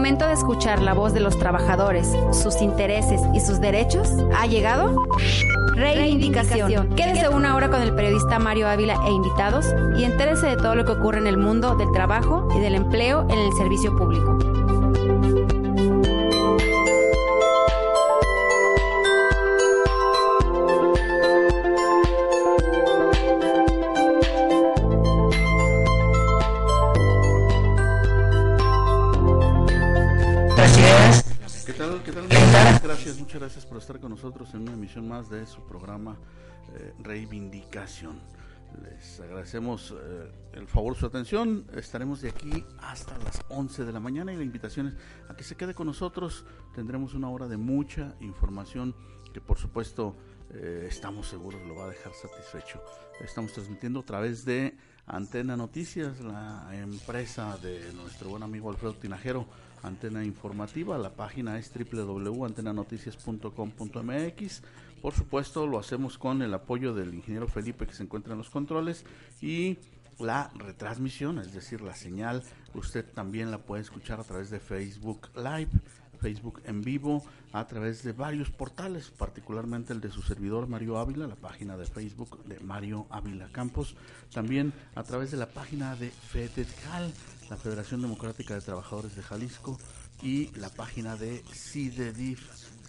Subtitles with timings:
[0.00, 4.96] momento de escuchar la voz de los trabajadores, sus intereses y sus derechos ha llegado.
[5.74, 6.88] Reivindicación.
[6.96, 9.66] Quédese una hora con el periodista Mario Ávila e invitados
[9.98, 13.26] y entérese de todo lo que ocurre en el mundo del trabajo y del empleo
[13.28, 14.59] en el servicio público.
[33.98, 36.16] Con nosotros en una emisión más de su programa
[36.74, 38.20] eh, Reivindicación.
[38.82, 41.66] Les agradecemos eh, el favor su atención.
[41.74, 44.94] Estaremos de aquí hasta las 11 de la mañana y la invitación es
[45.28, 46.44] a que se quede con nosotros.
[46.74, 48.94] Tendremos una hora de mucha información
[49.32, 50.14] que por supuesto
[50.50, 52.80] eh, estamos seguros lo va a dejar satisfecho.
[53.20, 59.46] Estamos transmitiendo a través de Antena Noticias, la empresa de nuestro buen amigo Alfredo Tinajero
[59.82, 60.96] Antena Informativa.
[60.98, 64.62] La página es www.antenanoticias.com.mx.
[65.00, 68.50] Por supuesto, lo hacemos con el apoyo del ingeniero Felipe que se encuentra en los
[68.50, 69.04] controles
[69.40, 69.78] y
[70.18, 72.42] la retransmisión, es decir, la señal,
[72.74, 75.70] usted también la puede escuchar a través de Facebook Live,
[76.20, 81.26] Facebook en vivo, a través de varios portales, particularmente el de su servidor Mario Ávila,
[81.26, 83.96] la página de Facebook de Mario Ávila Campos,
[84.32, 87.12] también a través de la página de FEDETCAL,
[87.50, 89.78] la Federación Democrática de Trabajadores de Jalisco,
[90.22, 92.40] y la página de CIDEDIF,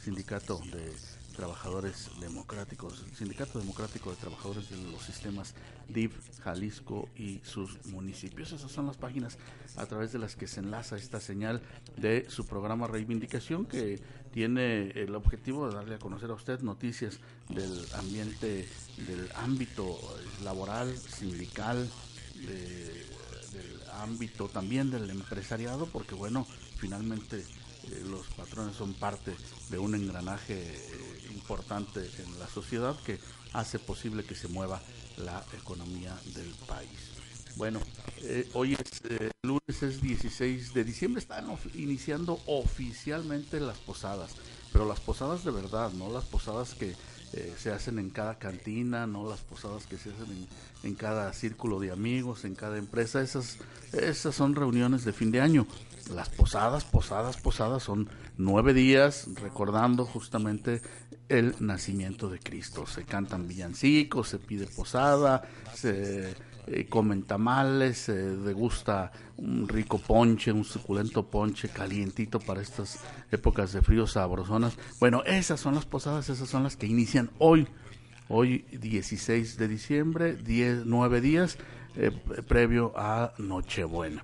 [0.03, 0.91] Sindicato de
[1.35, 5.55] Trabajadores Democráticos, Sindicato Democrático de Trabajadores de los Sistemas
[5.87, 8.51] DIF, Jalisco y sus municipios.
[8.51, 9.37] Esas son las páginas
[9.77, 11.61] a través de las que se enlaza esta señal
[11.95, 14.01] de su programa Reivindicación que
[14.33, 18.67] tiene el objetivo de darle a conocer a usted noticias del ambiente,
[18.97, 19.97] del ámbito
[20.43, 21.89] laboral, sindical,
[22.35, 23.20] de
[23.91, 26.47] ámbito también del empresariado, porque bueno,
[26.77, 29.35] finalmente eh, los patrones son parte
[29.69, 33.19] de un engranaje eh, importante en la sociedad que
[33.53, 34.81] hace posible que se mueva
[35.17, 37.11] la economía del país.
[37.55, 37.81] Bueno,
[38.21, 39.01] eh, hoy es
[39.43, 44.31] lunes, es 16 de diciembre, están iniciando oficialmente las posadas,
[44.71, 46.95] pero las posadas de verdad, no las posadas que
[47.33, 50.47] eh, se hacen en cada cantina, no las posadas que se hacen
[50.83, 53.57] en, cada círculo de amigos, en cada empresa, esas,
[53.93, 55.65] esas son reuniones de fin de año.
[56.13, 60.81] Las posadas, posadas, posadas son nueve días recordando justamente
[61.29, 62.85] el nacimiento de Cristo.
[62.85, 66.33] Se cantan villancicos, se pide posada, se
[66.67, 72.99] eh, comen tamales, se degusta un rico ponche, un suculento ponche calientito para estas
[73.31, 74.77] épocas de frío sabrosonas.
[74.99, 77.67] Bueno, esas son las posadas, esas son las que inician hoy,
[78.27, 81.57] hoy 16 de diciembre, 10, 9 días
[81.95, 82.11] eh,
[82.47, 84.23] previo a Nochebuena.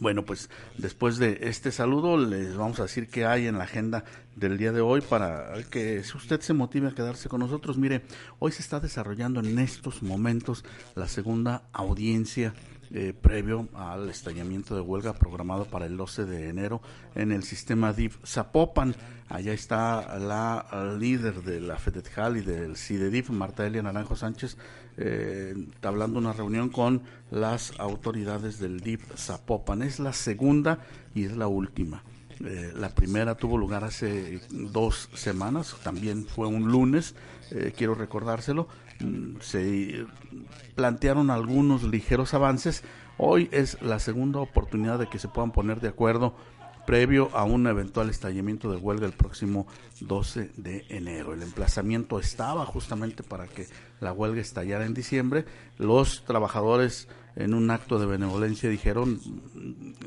[0.00, 4.04] Bueno, pues después de este saludo les vamos a decir qué hay en la agenda
[4.34, 7.78] del día de hoy para que si usted se motive a quedarse con nosotros.
[7.78, 8.02] Mire,
[8.40, 10.64] hoy se está desarrollando en estos momentos
[10.96, 12.54] la segunda audiencia
[12.96, 16.80] eh, previo al estallamiento de huelga programado para el 12 de enero
[17.16, 18.94] en el sistema DIF Zapopan.
[19.28, 24.56] Allá está la líder de la FEDETJAL y del CIDEDIF, Marta Elia Naranjo Sánchez,
[24.96, 29.82] eh, hablando una reunión con las autoridades del DIF Zapopan.
[29.82, 30.78] Es la segunda
[31.16, 32.04] y es la última.
[32.44, 37.14] Eh, la primera tuvo lugar hace dos semanas, también fue un lunes,
[37.50, 38.68] eh, quiero recordárselo.
[39.40, 40.06] Se
[40.74, 42.82] plantearon algunos ligeros avances.
[43.16, 46.34] Hoy es la segunda oportunidad de que se puedan poner de acuerdo
[46.86, 49.66] previo a un eventual estallamiento de huelga el próximo
[50.00, 51.32] 12 de enero.
[51.32, 53.66] El emplazamiento estaba justamente para que
[54.00, 55.44] la huelga estallara en diciembre.
[55.78, 59.20] Los trabajadores en un acto de benevolencia dijeron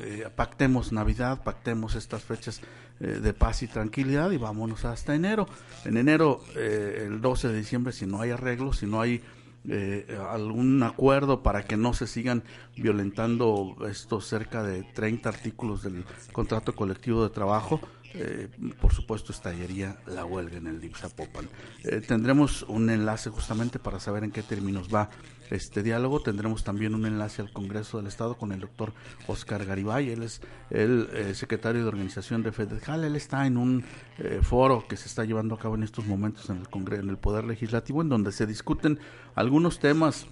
[0.00, 2.60] eh, pactemos Navidad, pactemos estas fechas
[3.00, 5.46] eh, de paz y tranquilidad y vámonos hasta enero.
[5.84, 9.22] En enero, eh, el 12 de diciembre, si no hay arreglos, si no hay
[9.68, 12.42] eh, algún acuerdo para que no se sigan
[12.76, 17.80] violentando estos cerca de 30 artículos del contrato colectivo de trabajo,
[18.14, 18.48] eh,
[18.80, 21.48] por supuesto estallaría la huelga en el Dipsapopan.
[21.84, 25.10] Eh, tendremos un enlace justamente para saber en qué términos va
[25.50, 26.20] este diálogo.
[26.20, 28.92] Tendremos también un enlace al Congreso del Estado con el doctor
[29.26, 30.10] Oscar Garibay.
[30.10, 30.40] Él es
[30.70, 33.04] el eh, secretario de organización de FEDEJAL.
[33.04, 33.84] Él está en un
[34.18, 37.10] eh, foro que se está llevando a cabo en estos momentos en el, Congreso, en
[37.10, 38.98] el Poder Legislativo, en donde se discuten
[39.34, 40.26] algunos temas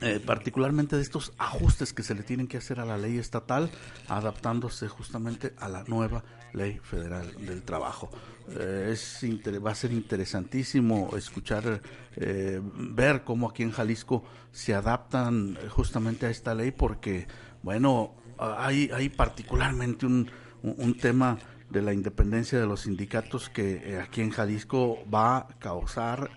[0.00, 3.68] eh, particularmente de estos ajustes que se le tienen que hacer a la ley estatal,
[4.06, 6.22] adaptándose justamente a la nueva
[6.52, 8.10] ley federal del trabajo.
[8.56, 9.20] Eh, es
[9.64, 11.82] va a ser interesantísimo escuchar,
[12.16, 17.26] eh, ver cómo aquí en Jalisco se adaptan justamente a esta ley, porque,
[17.62, 20.30] bueno, hay, hay particularmente un,
[20.62, 25.48] un, tema de la independencia de los sindicatos que eh, aquí en Jalisco va a
[25.58, 26.30] causar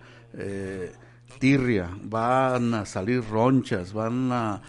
[1.39, 4.61] tirria, van a salir ronchas, van a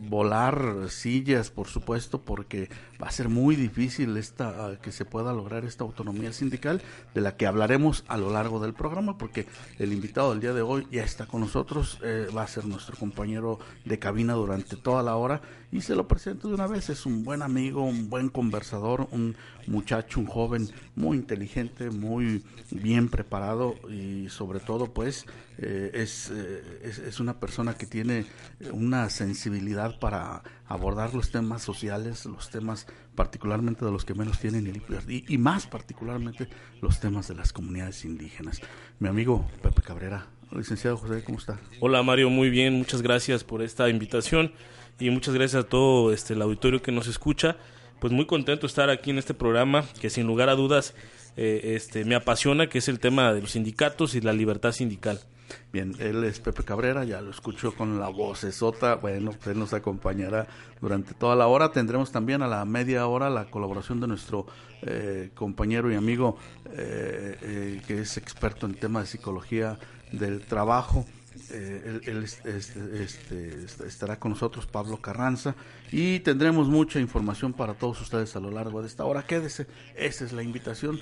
[0.00, 2.70] volar sillas, por supuesto, porque
[3.02, 6.82] va a ser muy difícil esta que se pueda lograr esta autonomía sindical
[7.14, 9.46] de la que hablaremos a lo largo del programa, porque
[9.78, 12.96] el invitado del día de hoy ya está con nosotros, eh, va a ser nuestro
[12.96, 15.40] compañero de cabina durante toda la hora
[15.72, 19.34] y se lo presento de una vez, es un buen amigo, un buen conversador, un
[19.66, 25.26] muchacho, un joven muy inteligente, muy bien preparado y sobre todo pues
[25.58, 28.26] eh, es, es, es, una persona que tiene
[28.72, 34.82] una sensibilidad para abordar los temas sociales, los temas particularmente de los que menos tienen
[35.08, 36.48] y, y más particularmente
[36.80, 38.60] los temas de las comunidades indígenas.
[38.98, 41.58] Mi amigo Pepe Cabrera, licenciado José, ¿cómo está?
[41.80, 44.52] Hola Mario, muy bien, muchas gracias por esta invitación
[44.98, 47.56] y muchas gracias a todo este el auditorio que nos escucha.
[48.00, 50.94] Pues muy contento estar aquí en este programa que sin lugar a dudas
[51.36, 55.20] eh, este me apasiona, que es el tema de los sindicatos y la libertad sindical.
[55.72, 58.94] Bien, él es Pepe Cabrera, ya lo escucho con la voz sota.
[58.94, 60.46] Bueno, él nos acompañará
[60.80, 61.72] durante toda la hora.
[61.72, 64.46] Tendremos también a la media hora la colaboración de nuestro
[64.82, 66.36] eh, compañero y amigo
[66.66, 69.78] eh, eh, que es experto en temas de psicología
[70.12, 71.06] del trabajo.
[71.50, 75.56] él, este, estará con nosotros, Pablo Carranza,
[75.90, 79.26] y tendremos mucha información para todos ustedes a lo largo de esta hora.
[79.26, 81.00] Quédese, esa es la invitación.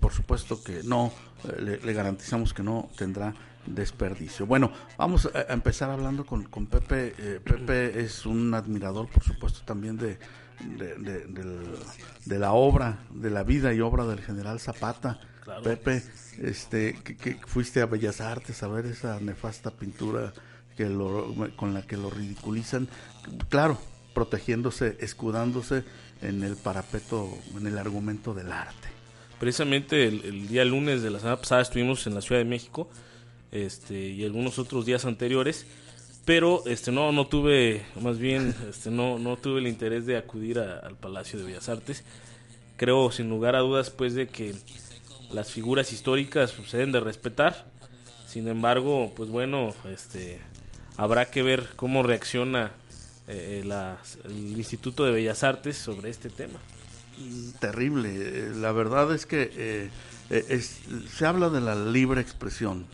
[0.00, 1.12] por supuesto que no,
[1.58, 3.34] le garantizamos que no tendrá
[3.66, 4.46] desperdicio.
[4.46, 7.14] Bueno, vamos a empezar hablando con, con Pepe.
[7.18, 10.18] Eh, Pepe es un admirador, por supuesto, también de,
[12.24, 15.20] de, la obra, de la vida y obra del general Zapata.
[15.64, 16.02] Pepe,
[16.40, 20.32] este, que, fuiste a Bellas Artes a ver esa nefasta pintura
[20.76, 22.88] que lo, con la que lo ridiculizan.
[23.48, 23.78] Claro,
[24.14, 25.84] protegiéndose, escudándose
[26.20, 27.28] en el parapeto,
[27.58, 28.88] en el argumento del arte.
[29.40, 32.88] Precisamente el, el día lunes de la semana pasada estuvimos en la Ciudad de México
[33.52, 35.66] este, y algunos otros días anteriores,
[36.24, 40.58] pero este, no, no tuve, más bien, este, no, no tuve el interés de acudir
[40.58, 42.04] al Palacio de Bellas Artes.
[42.76, 44.54] Creo, sin lugar a dudas, pues, de que
[45.30, 47.64] las figuras históricas pues, se deben de respetar.
[48.26, 50.40] Sin embargo, pues bueno, este,
[50.96, 52.72] habrá que ver cómo reacciona
[53.28, 53.62] eh,
[54.24, 56.58] el Instituto de Bellas Artes sobre este tema.
[57.60, 58.54] Terrible.
[58.56, 59.90] La verdad es que eh,
[60.30, 62.86] eh, se habla de la libre expresión,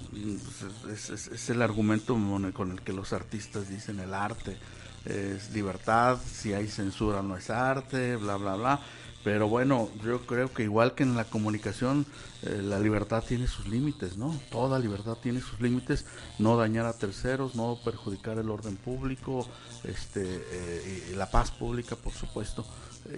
[0.93, 2.19] es, el argumento
[2.53, 4.57] con el que los artistas dicen el arte
[5.05, 8.81] es libertad, si hay censura no es arte, bla, bla, bla.
[9.25, 12.07] Pero bueno, yo creo que igual que en la comunicación,
[12.43, 14.39] eh, la libertad tiene sus límites, ¿no?
[14.51, 16.07] Toda libertad tiene sus límites,
[16.39, 19.47] no dañar a terceros, no perjudicar el orden público,
[19.85, 22.65] este, y la paz pública, por supuesto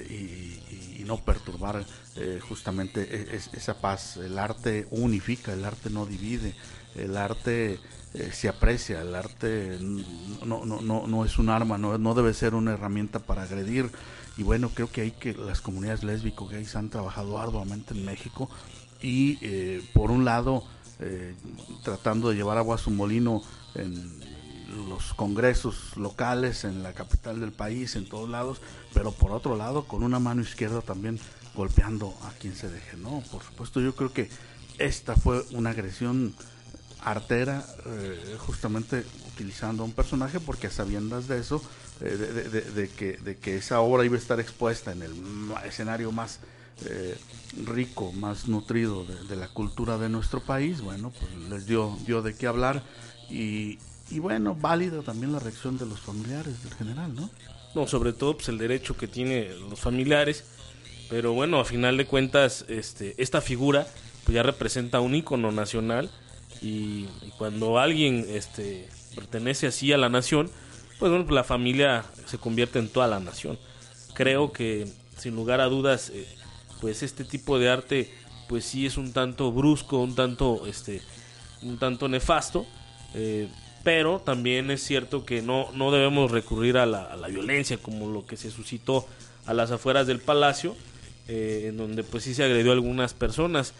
[0.08, 1.84] y, no perturbar
[2.14, 4.16] eh, justamente e, esa paz.
[4.16, 6.54] El arte unifica, el arte no divide,
[6.94, 7.80] el arte
[8.14, 12.32] eh, se aprecia, el arte no, no, no, no es un arma, no, no debe
[12.32, 13.90] ser una herramienta para agredir.
[14.36, 18.48] Y bueno, creo que hay que las comunidades lésbico-gays han trabajado arduamente en México
[19.02, 20.64] y eh, por un lado
[21.82, 23.42] tratando de llevar agua a su molino
[23.74, 24.20] en
[24.88, 28.60] los congresos locales en la capital del país, en todos lados,
[28.94, 31.18] pero por otro lado con una mano izquierda también
[31.54, 33.22] golpeando a quien se deje, ¿no?
[33.30, 34.28] Por supuesto, yo creo que
[34.78, 36.34] esta fue una agresión
[37.02, 41.62] artera, eh, justamente utilizando a un personaje, porque a sabiendas de eso,
[42.00, 45.12] eh, de, que, de que esa obra iba a estar expuesta en el
[45.64, 46.40] escenario más
[46.86, 47.18] eh,
[47.66, 52.34] rico, más nutrido de, la cultura de nuestro país, bueno, pues les dio, dio de
[52.34, 52.82] qué hablar
[53.28, 53.78] y,
[54.10, 57.30] y bueno, válida también la reacción de los familiares del general, ¿no?
[57.74, 60.44] No, sobre todo pues el derecho que tienen los familiares,
[61.08, 63.86] pero bueno, a final de cuentas este esta figura
[64.24, 66.10] pues ya representa un ícono nacional
[66.60, 67.06] y,
[67.38, 70.50] cuando alguien este pertenece así a la nación,
[70.98, 73.58] pues bueno, la familia se convierte en toda la nación.
[74.14, 74.86] Creo que
[75.16, 76.26] sin lugar a dudas eh,
[76.80, 78.12] pues este tipo de arte
[78.48, 81.00] pues sí es un tanto brusco, un tanto este
[81.62, 82.66] un tanto nefasto.
[83.14, 83.48] Eh,
[83.82, 88.36] pero también es cierto que no, no debemos recurrir a la, violencia como lo que
[88.36, 89.06] se suscitó
[89.46, 90.76] a las afueras del palacio,
[91.28, 93.72] eh, en donde pues sí se agredió a algunas personas.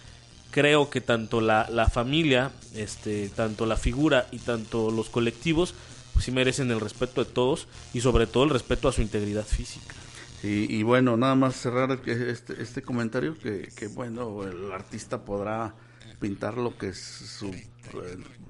[0.51, 5.75] Creo que tanto la, familia, este, tanto la figura y tanto los colectivos,
[6.13, 9.45] pues sí merecen el respeto de todos y sobre todo el respeto a su integridad
[9.45, 9.95] física.
[10.43, 15.75] Y, bueno, nada más cerrar este, este comentario que bueno, el artista podrá
[16.19, 17.65] pintar lo que su eh,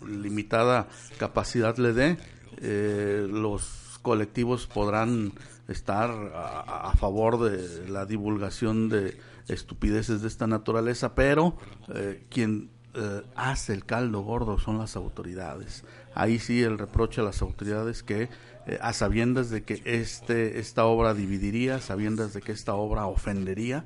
[0.06, 0.88] limitada
[1.18, 2.18] capacidad le dé.
[2.58, 5.32] Eh, los colectivos podrán
[5.68, 11.56] estar a, favor de la divulgación de estupideces de esta naturaleza, pero
[11.94, 15.84] eh, quien eh, hace el caldo gordo son las autoridades.
[16.14, 18.28] Ahí sí el reproche a las autoridades que
[18.70, 23.84] eh, a sabiendas de que este esta obra dividiría, sabiendas de que esta obra ofendería,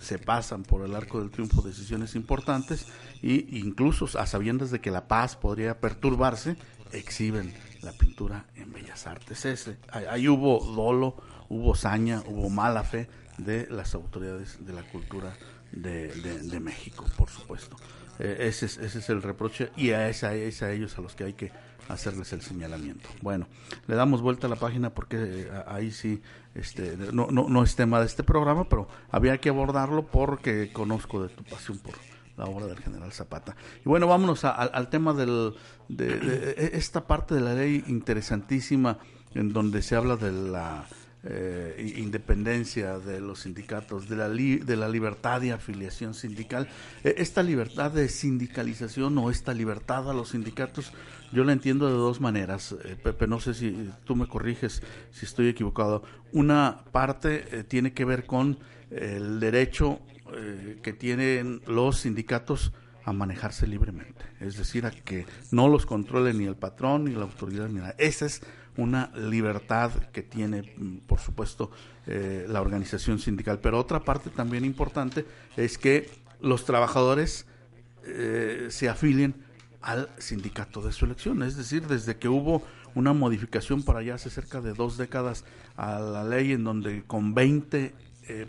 [0.00, 2.86] se pasan por el arco del triunfo decisiones importantes
[3.22, 6.56] y incluso a sabiendas de que la paz podría perturbarse,
[6.92, 9.44] exhiben la pintura en Bellas Artes.
[9.44, 11.16] Ese, ahí, hubo dolo,
[11.48, 13.08] hubo saña, hubo mala fe
[13.38, 15.36] de las autoridades de la cultura
[15.72, 17.76] de, de, México, por supuesto.
[18.18, 21.14] Eh, ese, es, ese es el reproche y a, esa, es a ellos a los
[21.14, 21.50] que hay que
[21.88, 23.08] hacerles el señalamiento.
[23.22, 23.46] Bueno,
[23.86, 26.22] le damos vuelta a la página porque eh, ahí sí
[26.54, 31.22] este, no, no, no es tema de este programa, pero había que abordarlo porque conozco
[31.22, 31.94] de tu pasión por,
[32.36, 33.56] la obra del general Zapata.
[33.84, 35.54] Y bueno, vámonos al tema del,
[35.88, 38.98] de, esta parte de la ley interesantísima
[39.34, 40.86] en donde se habla de la
[41.24, 46.68] eh, independencia de los sindicatos, de la, de la libertad de afiliación sindical.
[47.02, 50.92] E, esta libertad de sindicalización o esta libertad a los sindicatos,
[51.32, 52.74] yo la entiendo de dos maneras.
[52.84, 56.02] Eh, Pepe, no sé si tú me corriges si estoy equivocado.
[56.32, 58.58] Una parte eh, tiene que ver con
[58.90, 60.00] el derecho
[60.32, 62.72] eh, que tienen los sindicatos
[63.04, 67.24] a manejarse libremente, es decir, a que no los controle ni el patrón ni la
[67.24, 67.68] autoridad.
[67.98, 68.40] Esa es
[68.76, 71.70] una libertad que tiene, mm, por supuesto,
[72.06, 73.60] eh, la organización sindical.
[73.60, 75.26] Pero otra parte también importante
[75.56, 77.46] es que los trabajadores
[78.06, 79.34] eh, se afilien
[79.84, 82.62] al sindicato de su elección, es decir, desde que hubo
[82.94, 85.44] una modificación para allá hace cerca de dos décadas
[85.76, 87.94] a la ley en donde con 20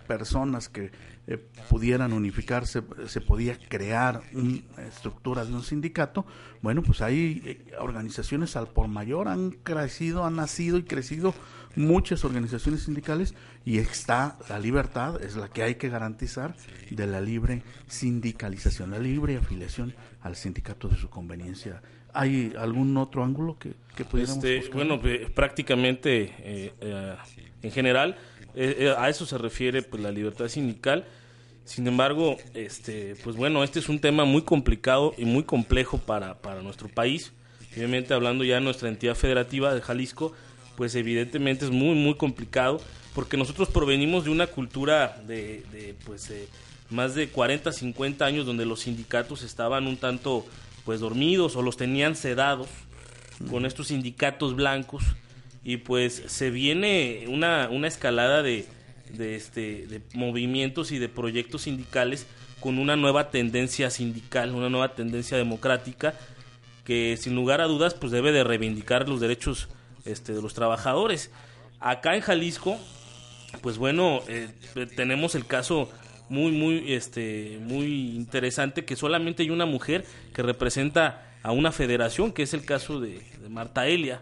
[0.07, 0.91] personas que
[1.27, 1.39] eh,
[1.69, 6.23] pudieran unificarse, se podía crear una estructura de un sindicato,
[6.61, 11.33] bueno, pues hay eh, organizaciones al por mayor, han crecido, han nacido y crecido
[11.75, 13.33] muchas organizaciones sindicales
[13.65, 16.55] y está la libertad, es la que hay que garantizar
[16.91, 21.81] de la libre sindicalización, la libre afiliación al sindicato de su conveniencia.
[22.13, 26.71] ¿Hay algún otro ángulo que, que pudiéramos este, Bueno, eh, prácticamente
[27.65, 28.15] en general
[28.55, 31.05] eh, eh, a eso se refiere pues la libertad sindical.
[31.65, 36.35] Sin embargo, este, pues bueno, este es un tema muy complicado y muy complejo para,
[36.41, 37.33] para nuestro país.
[37.75, 40.33] Obviamente hablando ya de nuestra entidad federativa de Jalisco,
[40.77, 42.79] pues evidentemente es muy, muy complicado
[43.13, 46.31] porque nosotros provenimos de una cultura de, de pues
[46.89, 50.45] más de 40, 50 años donde los sindicatos estaban un tanto
[50.83, 52.67] pues dormidos o los tenían sedados
[53.49, 55.03] con estos sindicatos blancos
[55.65, 58.65] y pues se viene una, una escalada de,
[59.09, 62.27] de, este, de movimientos y de proyectos sindicales
[62.59, 66.13] con una nueva tendencia sindical, una nueva tendencia democrática
[66.83, 69.67] que sin lugar a dudas pues debe de reivindicar los derechos
[70.05, 71.31] este, de los trabajadores.
[71.79, 72.77] Acá en Jalisco,
[73.61, 74.49] pues bueno, eh,
[74.95, 75.89] tenemos el caso
[76.29, 82.31] muy muy este muy interesante que solamente hay una mujer que representa a una federación,
[82.31, 84.21] que es el caso de, de Marta Elia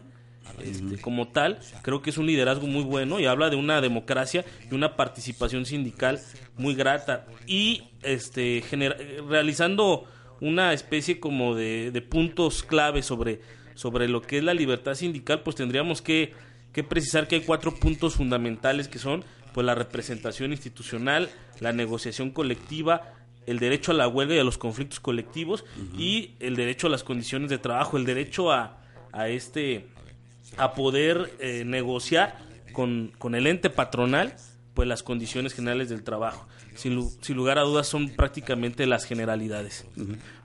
[0.62, 4.46] este, como tal, creo que es un liderazgo muy bueno y habla de una democracia
[4.70, 6.20] y una participación sindical
[6.58, 7.26] muy grata.
[7.48, 8.64] Y este
[9.28, 10.08] realizando
[10.42, 13.42] una especie como de, puntos clave sobre,
[13.76, 16.34] sobre lo que es la libertad sindical, pues tendríamos que,
[16.72, 19.24] que precisar que hay cuatro puntos fundamentales que son
[19.54, 23.14] pues la representación institucional, la negociación colectiva,
[23.46, 25.64] el derecho a la huelga y a los conflictos colectivos
[25.98, 28.82] y el derecho a las condiciones de trabajo, el derecho a,
[29.12, 29.88] a este
[30.58, 32.38] a poder eh, negociar
[32.74, 34.36] con, con, el ente patronal
[34.74, 36.48] pues las condiciones generales del trabajo.
[36.76, 39.86] Sin, sin lugar a dudas son prácticamente las generalidades.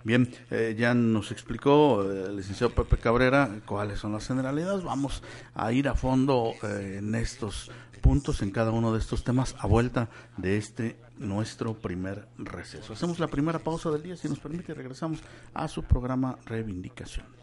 [0.04, 4.84] Bien, eh, ya nos explicó eh, el licenciado Pepe Cabrera cuáles son las generalidades.
[4.84, 5.22] Vamos
[5.54, 10.08] a ir a fondo en estos puntos, en cada uno de estos temas, a vuelta
[10.36, 12.92] de este nuestro primer receso.
[12.92, 15.20] Hacemos la primera pausa del día, si nos permite, regresamos
[15.54, 17.37] a su programa Reivindicación.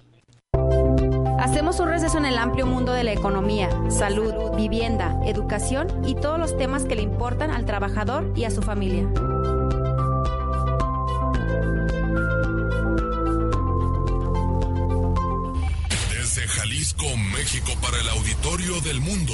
[1.40, 6.40] Hacemos un receso en el amplio mundo de la economía, salud, vivienda, educación y todos
[6.40, 9.06] los temas que le importan al trabajador y a su familia.
[16.10, 19.34] Desde Jalisco, México para el auditorio del mundo.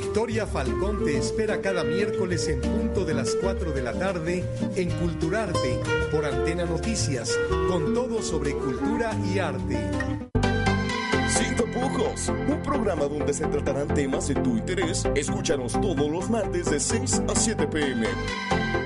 [0.00, 4.90] Gloria Falcón te espera cada miércoles en punto de las 4 de la tarde en
[4.90, 7.38] Culturarte por Antena Noticias,
[7.68, 9.78] con todo sobre cultura y arte.
[11.28, 15.04] Sin tapujos, un programa donde se tratarán temas de tu interés.
[15.14, 18.06] Escúchanos todos los martes de 6 a 7 pm.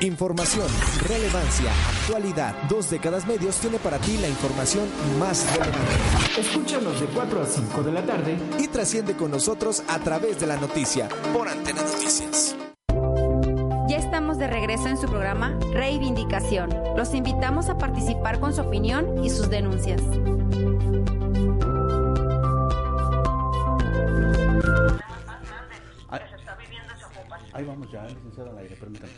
[0.02, 0.66] Información,
[1.06, 1.70] relevancia,
[2.00, 2.54] actualidad.
[2.68, 6.40] Dos décadas medios tiene para ti la información más relevante.
[6.40, 10.46] Escúchanos de 4 a 5 de la tarde y trasciende con nosotros a través de
[10.46, 12.56] la noticia por Antena Noticias.
[13.88, 16.70] Ya estamos de regreso en su programa Reivindicación.
[16.96, 20.00] Los invitamos a participar con su opinión y sus denuncias.
[27.60, 29.12] Ahí vamos ya, licenciada al aire, permítame.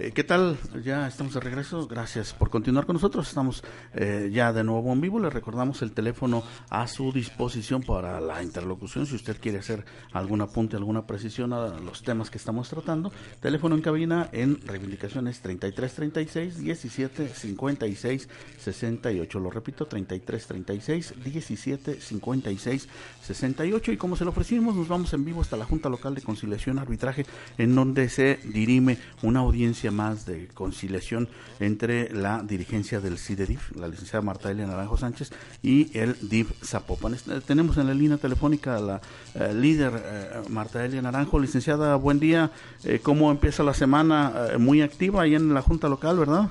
[0.00, 0.56] Eh, ¿Qué tal?
[0.82, 1.86] Ya estamos de regreso.
[1.86, 3.28] Gracias por continuar con nosotros.
[3.28, 5.20] Estamos eh, ya de nuevo en vivo.
[5.20, 9.04] Le recordamos el teléfono a su disposición para la interlocución.
[9.04, 13.74] Si usted quiere hacer algún apunte, alguna precisión a los temas que estamos tratando, teléfono
[13.74, 18.28] en cabina en reivindicaciones 3336 17 56
[18.58, 19.38] 68.
[19.38, 22.88] Lo repito, 3336 17 56
[23.20, 23.92] 68.
[23.92, 26.78] Y como se lo ofrecimos, nos vamos en vivo hasta la Junta Local de Conciliación
[26.78, 27.26] Arbitraje,
[27.58, 31.28] en donde se dirime una audiencia más de conciliación
[31.58, 35.32] entre la dirigencia del CIDEDIF, la licenciada Marta Elia Naranjo Sánchez,
[35.62, 37.14] y el DIF Zapopan.
[37.14, 39.00] Este, tenemos en la línea telefónica a la
[39.34, 41.38] eh, líder eh, Marta Elia Naranjo.
[41.38, 42.50] Licenciada, buen día.
[42.84, 44.32] Eh, ¿Cómo empieza la semana?
[44.52, 46.50] Eh, muy activa ahí en la Junta Local, ¿verdad?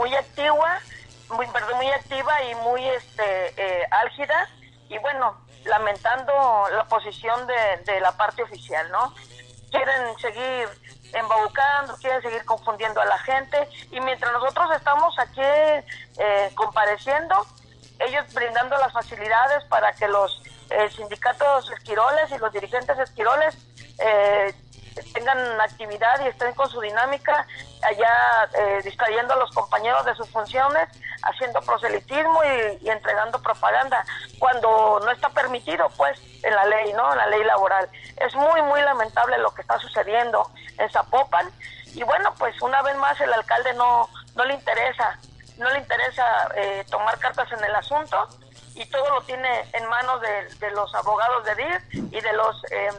[0.00, 0.80] muy activa,
[1.36, 4.48] muy, perdón, muy activa y muy este, eh, álgida
[4.88, 6.32] y bueno, lamentando
[6.74, 9.14] la posición de, de la parte oficial, ¿no?
[9.70, 10.68] Quieren seguir
[11.12, 17.46] embaucando, quieren seguir confundiendo a la gente y mientras nosotros estamos aquí eh, compareciendo,
[17.98, 23.56] ellos brindando las facilidades para que los eh, sindicatos esquiroles y los dirigentes esquiroles
[23.98, 24.54] eh,
[25.12, 27.46] tengan actividad y estén con su dinámica
[27.82, 30.88] allá eh, distrayendo a los compañeros de sus funciones,
[31.22, 32.40] haciendo proselitismo
[32.80, 34.04] y, entregando propaganda
[34.38, 37.12] cuando no está permitido pues en la ley, ¿no?
[37.12, 37.88] En la ley laboral.
[38.16, 41.50] Es muy, muy lamentable lo que está sucediendo en Zapopan
[41.94, 45.18] y bueno, pues una vez más el alcalde no, no le interesa,
[45.58, 48.28] no le interesa eh, tomar cartas en el asunto
[48.74, 52.64] y todo lo tiene en manos de, de los abogados de DIR y de los
[52.70, 52.90] eh,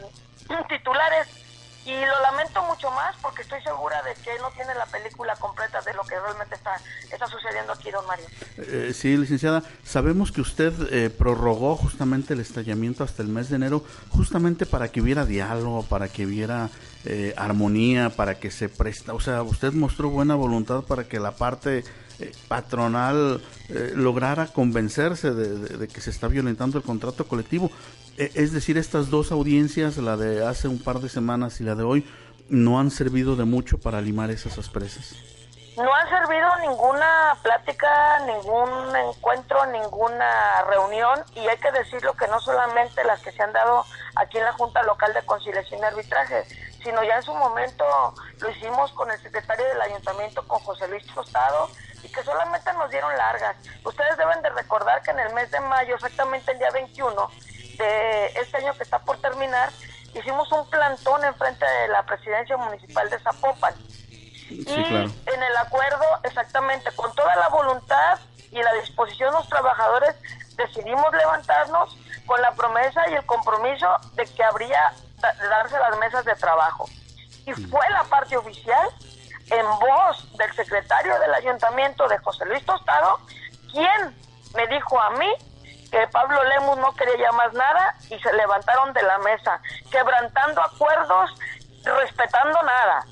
[0.68, 1.41] titulares
[1.84, 5.80] y lo lamento mucho más porque estoy segura de que no tiene la película completa
[5.82, 6.80] de lo que realmente está,
[7.12, 8.26] está sucediendo aquí, don Mario.
[8.58, 13.56] Eh, sí, licenciada, sabemos que usted eh, prorrogó justamente el estallamiento hasta el mes de
[13.56, 16.70] enero, justamente para que hubiera diálogo, para que hubiera
[17.04, 21.32] eh, armonía, para que se presta, o sea, usted mostró buena voluntad para que la
[21.32, 21.82] parte
[22.20, 27.70] eh, patronal eh, lograra convencerse de- de que se está violentando el contrato colectivo.
[28.18, 31.74] Eh, es decir, estas dos audiencias, la de hace un par de semanas y la
[31.74, 32.06] de hoy,
[32.48, 35.16] no han servido de mucho para limar esas asperezas.
[35.76, 42.38] No ha servido ninguna plática, ningún encuentro, ninguna reunión y hay que decirlo que no
[42.40, 46.44] solamente las que se han dado aquí en la Junta Local de Conciliación y Arbitraje,
[46.82, 47.84] sino ya en su momento
[48.38, 51.70] lo hicimos con el secretario del ayuntamiento, con José Luis Tostado,
[52.02, 53.56] y que solamente nos dieron largas.
[53.82, 57.30] Ustedes deben de recordar que en el mes de mayo, exactamente el día 21
[57.78, 59.70] de este año que está por terminar,
[60.14, 63.74] hicimos un plantón enfrente de la presidencia municipal de Zapopan
[64.48, 65.10] Sí, y claro.
[65.26, 68.18] en el acuerdo, exactamente, con toda la voluntad
[68.50, 70.14] y la disposición de los trabajadores,
[70.56, 74.92] decidimos levantarnos con la promesa y el compromiso de que habría
[75.38, 76.88] de darse las mesas de trabajo.
[77.46, 78.88] Y fue la parte oficial,
[79.50, 83.20] en voz del secretario del ayuntamiento de José Luis Tostado,
[83.70, 84.16] quien
[84.54, 85.32] me dijo a mí
[85.92, 90.62] que Pablo Lemus no quería ya más nada y se levantaron de la mesa, quebrantando
[90.62, 91.30] acuerdos,
[91.84, 93.04] respetando nada.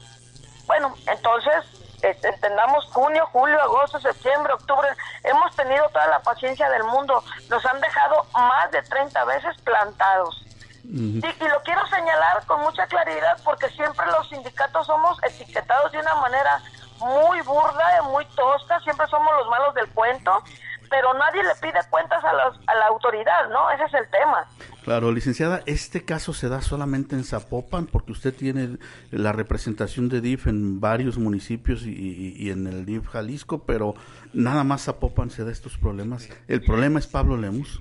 [0.66, 1.62] Bueno, entonces,
[2.00, 4.88] este, entendamos junio, julio, agosto, septiembre, octubre,
[5.24, 10.42] hemos tenido toda la paciencia del mundo, nos han dejado más de 30 veces plantados.
[10.82, 15.98] Y, y lo quiero señalar con mucha claridad porque siempre los sindicatos somos etiquetados de
[15.98, 16.62] una manera
[16.98, 20.42] muy burda, muy tosca, siempre somos los malos del cuento,
[20.90, 23.70] pero nadie le pide cuentas a, los- a la autoridad, ¿no?
[23.70, 24.44] Ese es el tema.
[24.82, 28.78] Claro, licenciada, este caso se da solamente en Zapopan porque usted tiene
[29.10, 33.94] la representación de DIF en varios municipios y, y- y en el DIF Jalisco, pero
[34.32, 36.28] nada más Zapopan se da estos problemas.
[36.48, 37.78] El problema es Pablo Lemus.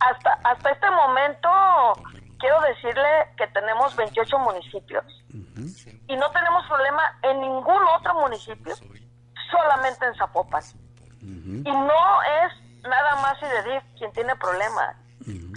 [0.00, 1.48] Hasta, hasta este momento,
[2.40, 5.04] quiero decirle que tenemos 28 municipios
[6.08, 8.74] y no tenemos problema en ningún otro municipio,
[9.50, 10.62] solamente en Zapopan.
[11.22, 14.96] Y no es nada más IDEDIF quien tiene problemas.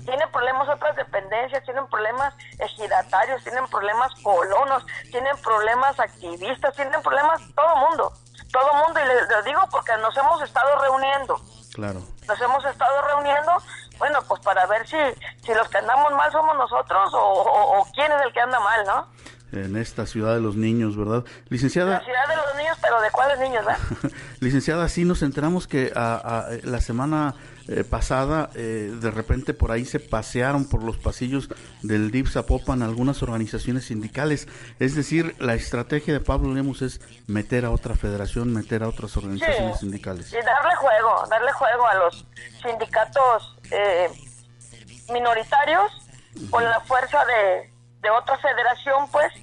[0.05, 7.41] tienen problemas otras dependencias, tienen problemas ejidatarios, tienen problemas colonos, tienen problemas activistas, tienen problemas
[7.55, 8.13] todo mundo,
[8.51, 11.35] todo mundo, y les, les digo porque nos hemos estado reuniendo,
[11.73, 12.01] Claro.
[12.27, 13.53] nos hemos estado reuniendo,
[13.97, 14.97] bueno, pues para ver si,
[15.43, 18.59] si los que andamos mal somos nosotros o, o- o quién es el que anda
[18.59, 19.07] mal, ¿no?
[19.55, 21.23] En esta ciudad de los niños, ¿verdad?
[21.49, 24.11] Licenciada, La ciudad de los niños, pero ¿de cuáles niños, verdad?
[24.39, 27.35] Licenciada, sí nos enteramos que a- a- la semana
[27.67, 31.49] eh, pasada eh, de repente por ahí se pasearon por los pasillos
[31.81, 34.47] del DIF Zapopan algunas organizaciones sindicales.
[34.79, 39.17] Es decir, la estrategia de Pablo Lemus es meter a otra federación, meter a otras
[39.17, 39.79] organizaciones Sí.
[39.79, 40.31] sindicales.
[40.31, 42.27] Y darle juego, darle juego a los
[42.61, 44.09] sindicatos eh,
[45.11, 45.91] minoritarios
[46.51, 47.71] con la fuerza de,
[48.05, 49.33] de otra federación, pues.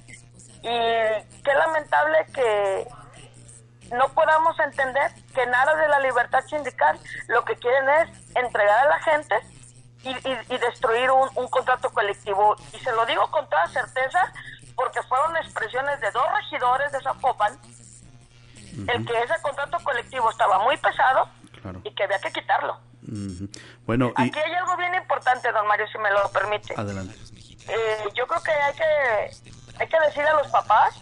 [0.63, 2.87] Y qué lamentable que
[3.93, 6.97] no podamos entender que nada de la libertad sindical
[7.27, 9.35] lo que quieren es entregar a la gente
[10.03, 12.55] y, y- y destruir un, un contrato colectivo.
[12.71, 14.31] Y se lo digo con toda certeza
[14.75, 17.59] porque fueron expresiones de dos regidores de Zapopan
[18.87, 21.29] el que ese contrato colectivo estaba muy pesado
[21.61, 21.79] Claro.
[21.83, 22.79] y que había que quitarlo.
[23.85, 26.73] Bueno, y Aquí hay algo bien importante, don Mario, si me lo permite.
[26.75, 27.15] adelante.
[27.67, 29.31] Eh, yo creo que hay que
[29.79, 30.95] hay que decir a los papás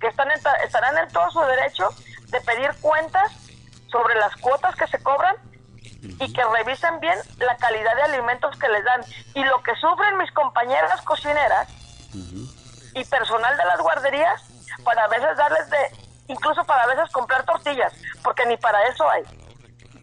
[0.00, 1.88] que están en ta- estarán en todo su derecho
[2.26, 3.30] de pedir cuentas
[3.90, 5.36] sobre las cuotas que se cobran
[6.02, 9.02] y que revisen bien la calidad de alimentos que les dan.
[9.34, 11.68] Y lo que sufren mis compañeras cocineras
[12.94, 14.42] y personal de las guarderías
[14.84, 17.92] para a veces darles de incluso para a veces comprar tortillas
[18.22, 19.22] porque ni para eso hay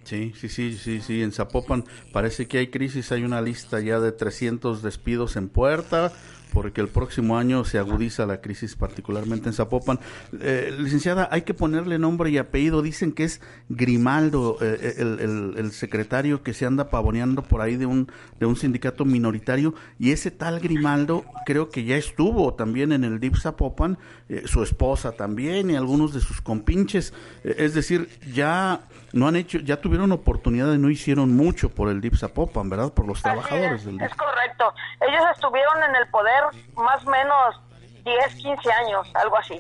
[0.06, 4.00] Sí, sí, sí, sí, sí, en Zapopan parece que hay crisis, hay una lista ya
[4.00, 6.14] de 300 despidos en puerta,
[6.54, 10.00] porque el próximo año se agudiza la crisis, particularmente en Zapopan.
[10.40, 15.54] Eh, licenciada, hay que ponerle nombre y apellido, dicen que es Grimaldo, eh, el, el-
[15.58, 18.08] el secretario que se anda pavoneando por ahí de un,
[18.40, 23.20] de un sindicato minoritario, y ese tal Grimaldo creo que ya estuvo también en el
[23.20, 23.98] DIP Zapopan,
[24.30, 27.12] eh, su esposa también y algunos de sus compinches,
[27.44, 31.88] Eh, es decir, ya no han hecho, ya tuvieron oportunidad y no hicieron mucho por
[31.88, 32.92] el DIP Zapopan, ¿verdad?
[32.92, 34.74] Por los trabajadores Así del es, es correcto.
[35.00, 36.44] Ellos estuvieron en el poder
[36.76, 37.62] más o menos
[38.04, 39.58] 10, 15 años, algo así.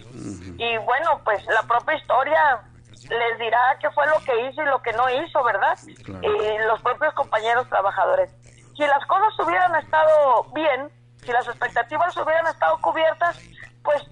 [0.57, 2.59] Y bueno, pues la propia historia
[2.91, 5.79] les dirá qué fue lo que hizo y lo que no hizo, ¿verdad?
[6.03, 6.21] Claro.
[6.21, 8.29] Y los propios compañeros trabajadores.
[8.75, 10.89] Si las cosas hubieran estado bien,
[11.23, 13.39] si las expectativas hubieran estado cubiertas,
[13.83, 14.03] pues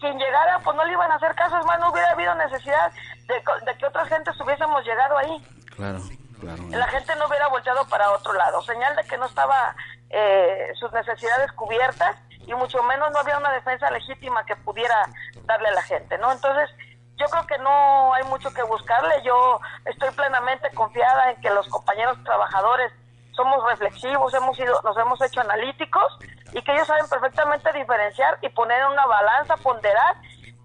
[0.00, 2.90] quien llegara, pues no le iban a hacer caso, es más, no hubiera habido necesidad
[3.30, 5.44] de, de que otras gentes hubiésemos llegado ahí
[5.76, 6.00] Claro,
[6.40, 6.62] claro.
[6.70, 9.74] la gente no hubiera volteado para otro lado, señal de que no estaba
[10.10, 12.16] eh, sus necesidades cubiertas
[12.46, 15.06] y mucho menos no había una defensa legítima que pudiera
[15.44, 16.32] darle a la gente, ¿no?
[16.32, 16.68] Entonces,
[17.16, 21.68] yo creo que no hay mucho que buscarle, yo estoy plenamente confiada en que los
[21.68, 22.90] compañeros trabajadores
[23.32, 26.18] somos reflexivos, hemos sido, nos hemos hecho analíticos
[26.52, 30.16] y que ellos saben perfectamente diferenciar y poner en una balanza, ponderar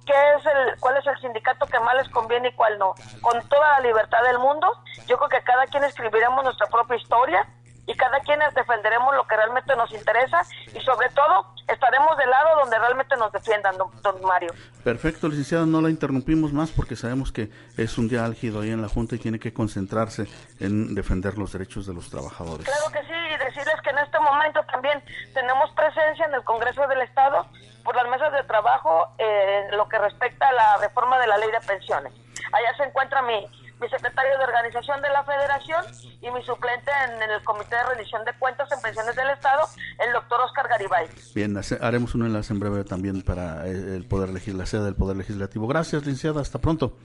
[0.05, 2.93] qué es el, cuál es el sindicato que más les conviene y cuál no.
[3.21, 4.67] Con toda la libertad del mundo,
[5.07, 7.47] yo creo que cada quien escribiremos nuestra propia historia
[7.87, 10.41] y cada quien defenderemos lo que realmente nos interesa
[10.73, 14.53] y sobre todo estaremos del lado donde realmente nos defiendan, don, don Mario.
[14.83, 18.81] Perfecto, licenciada, no la interrumpimos más porque sabemos que es un día álgido ahí en
[18.81, 20.27] la Junta y tiene que concentrarse
[20.59, 22.65] en defender los derechos de los trabajadores.
[22.65, 26.87] Claro que sí, y decirles que en este momento también tenemos presencia en el Congreso
[26.87, 27.47] del Estado
[27.83, 31.37] por las mesas de trabajo eh, en lo que respecta a la reforma de la
[31.37, 32.13] ley de pensiones.
[32.51, 33.45] Allá se encuentra mi,
[33.81, 35.85] mi secretario de organización de la federación
[36.21, 39.67] y mi suplente en, el Comité de Rendición de Cuentas en Pensiones del Estado,
[40.05, 41.07] el doctor Oscar Garibay.
[41.33, 44.83] Bien, hace- haremos un enlace en breve también para eh, el poder Legis- la sede
[44.85, 45.67] del Poder Legislativo.
[45.67, 46.97] Gracias, licenciada, hasta pronto.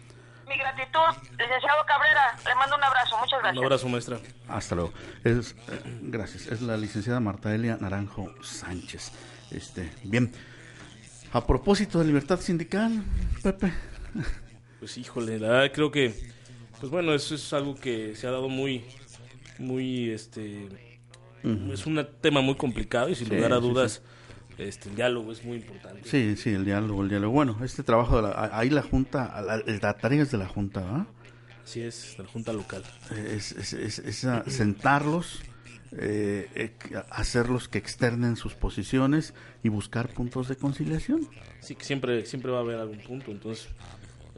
[0.49, 3.63] Mi gratitud, licenciado Cabrera, le mando un abrazo, muchas Un gracias.
[3.65, 4.19] abrazo, maestra.
[4.49, 4.93] Hasta luego.
[5.23, 6.47] Es, eh, gracias.
[6.49, 9.13] Es la licenciada Marta Elia Naranjo Sánchez.
[9.53, 10.33] Este, bien.
[11.33, 13.05] A propósito de libertad sindical,
[13.45, 13.73] Pepe.
[14.81, 16.15] Pues híjole, la verdad creo que,
[16.81, 18.85] pues bueno, eso es algo que se ha dado muy,
[19.59, 20.69] muy, este,
[21.73, 24.03] es un tema muy complicado y sin Sí, lugar a sí, dudas,
[24.59, 26.09] este, el diálogo es muy importante.
[26.09, 27.33] Sí, sí, el diálogo, el diálogo.
[27.33, 30.81] Bueno, este trabajo, de la, ahí la Junta, la, la tarea es de la Junta,
[30.85, 31.07] ¿ah?
[31.65, 32.83] Así es, de la Junta Local.
[33.15, 35.41] Es, es- es- es a sentarlos,
[35.93, 36.73] eh, eh,
[37.11, 41.29] hacerlos que externen sus posiciones y buscar puntos de conciliación.
[41.61, 43.69] Sí, que siempre, siempre va a haber algún punto, entonces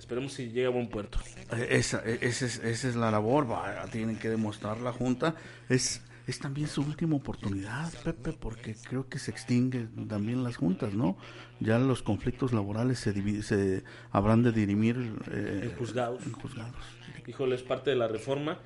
[0.03, 1.19] esperemos si llega a buen puerto.
[1.53, 5.37] Eh, Esa, eh, esa es, esa es la labor, va, tienen que demostrar la Junta.
[5.69, 10.93] Es, es también su última oportunidad, Pepe, porque creo que se extinguen también las juntas,
[10.93, 11.17] ¿no?
[11.61, 14.97] Ya los conflictos laborales se, divi- se habrán de dirimir
[15.31, 16.27] eh, En juzgados.
[16.27, 16.75] en juzgados.
[17.27, 18.59] Híjole, es parte de la reforma.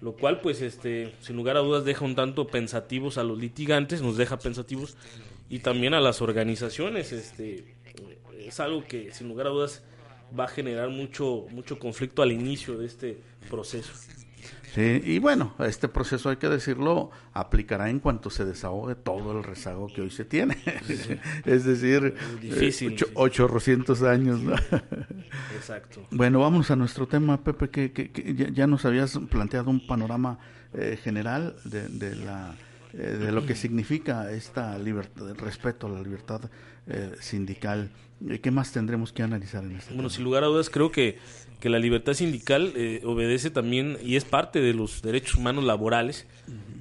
[0.00, 4.00] lo cual pues este sin lugar a dudas deja un tanto pensativos a los litigantes,
[4.00, 4.96] nos deja pensativos
[5.50, 7.74] y también a las organizaciones, este
[8.38, 9.82] es algo que sin lugar a dudas
[10.38, 13.92] va a generar mucho mucho conflicto al inicio de este proceso.
[14.74, 19.42] Sí, y bueno, este proceso hay que decirlo, aplicará en cuanto se desahogue todo el
[19.42, 20.56] rezago que hoy se tiene.
[21.44, 23.12] es decir, Difícil, eh, ocho- sí.
[23.16, 24.40] 800 años.
[24.40, 24.54] ¿no?
[25.56, 26.02] Exacto.
[26.12, 29.84] bueno, vamos a nuestro tema, Pepe, que, que- que ya, ya nos habías planteado un
[29.86, 30.38] panorama
[30.72, 32.54] eh, general de, de la
[32.92, 36.42] eh, de lo que significa esta libertad, el respeto a la libertad
[36.86, 37.90] eh, sindical.
[38.42, 40.14] ¿Qué más tendremos que analizar en este Bueno, tema?
[40.16, 41.18] sin lugar a dudas creo que,
[41.58, 46.26] que la libertad sindical eh, obedece también y es parte de los derechos humanos laborales.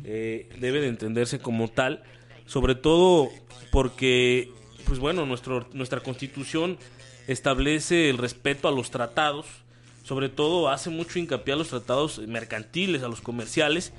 [0.04, 2.04] Eh, debe de entenderse como tal,
[2.46, 3.30] sobre todo
[3.72, 4.52] porque,
[4.86, 6.78] pues bueno, nuestro, nuestra constitución
[7.28, 9.46] establece el respeto a los tratados,
[10.04, 13.94] sobre todo hace mucho hincapié a los tratados mercantiles, a los comerciales,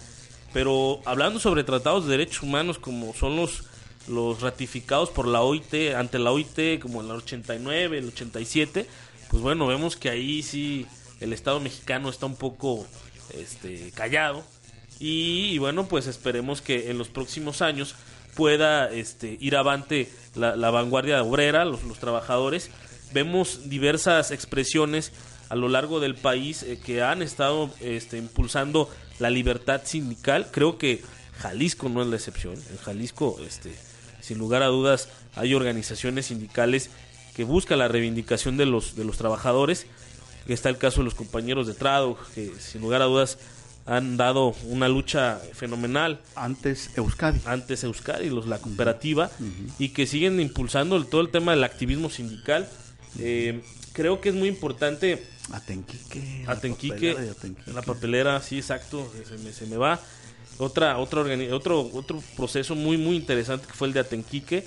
[0.53, 3.65] pero hablando sobre tratados de derechos humanos como son los
[4.09, 8.87] los ratificados por la OIT ante la OIT como en el 89, el 87,
[9.31, 10.87] pues bueno, vemos que ahí sí
[11.21, 12.87] el Estado mexicano está un poco
[13.35, 14.45] este callado
[15.03, 17.95] y, bueno, pues esperemos que en los próximos años
[18.35, 22.71] pueda este ir avante la, la vanguardia obrera, los, los trabajadores.
[23.15, 25.13] Vemos diversas expresiones
[25.49, 30.49] a lo largo del país eh, que han estado este, impulsando la libertad sindical.
[30.51, 31.03] Creo que
[31.39, 32.55] Jalisco no es la excepción.
[32.71, 33.75] En Jalisco, este,
[34.21, 36.91] sin lugar a dudas, hay organizaciones sindicales
[37.35, 39.87] que buscan la reivindicación de los, de los trabajadores.
[40.47, 43.39] Está el caso de los compañeros de Trado, que sin lugar a dudas
[43.87, 47.41] han dado una lucha fenomenal Antes Euskadi.
[47.47, 49.31] antes Euskadi, los, la cooperativa,
[49.79, 52.69] y que siguen impulsando el- todo el tema del activismo sindical.
[53.19, 56.45] Eh, creo que es muy importante Atenquique.
[56.47, 57.73] la Atenquique, papelera de Atenquique.
[57.73, 60.01] la papelera, sí, exacto, se me, se me va.
[60.61, 64.67] Otra, otra otro, otro proceso muy, muy interesante que fue el de Atenquique.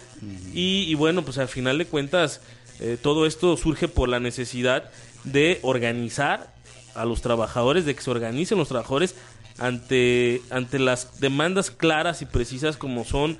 [0.54, 2.42] y, y bueno, pues al final de cuentas,
[2.80, 4.90] eh, todo esto surge por la necesidad
[5.24, 6.54] de organizar
[6.96, 9.16] a los trabajadores, de que se organicen los trabajadores
[9.58, 13.38] ante, ante las demandas claras y precisas como son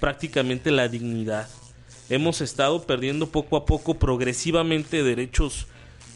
[0.00, 1.48] prácticamente la dignidad.
[2.08, 5.66] Hemos estado perdiendo poco a poco progresivamente derechos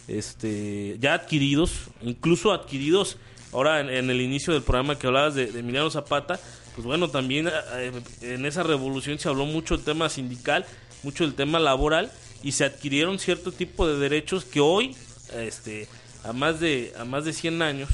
[0.09, 3.17] este ya adquiridos, incluso adquiridos
[3.55, 6.39] ahora en, el inicio del programa que hablabas de, de Emiliano Zapata,
[6.75, 10.67] pues bueno, también eh, en esa revolución se habló mucho del tema sindical,
[11.03, 12.11] mucho del tema laboral
[12.43, 14.97] y se adquirieron cierto tipo de derechos que hoy
[15.35, 15.89] este
[16.25, 17.89] a más de a más de 100 años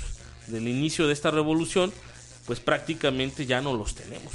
[0.46, 1.92] del inicio de esta revolución,
[2.46, 4.32] pues prácticamente ya no los tenemos.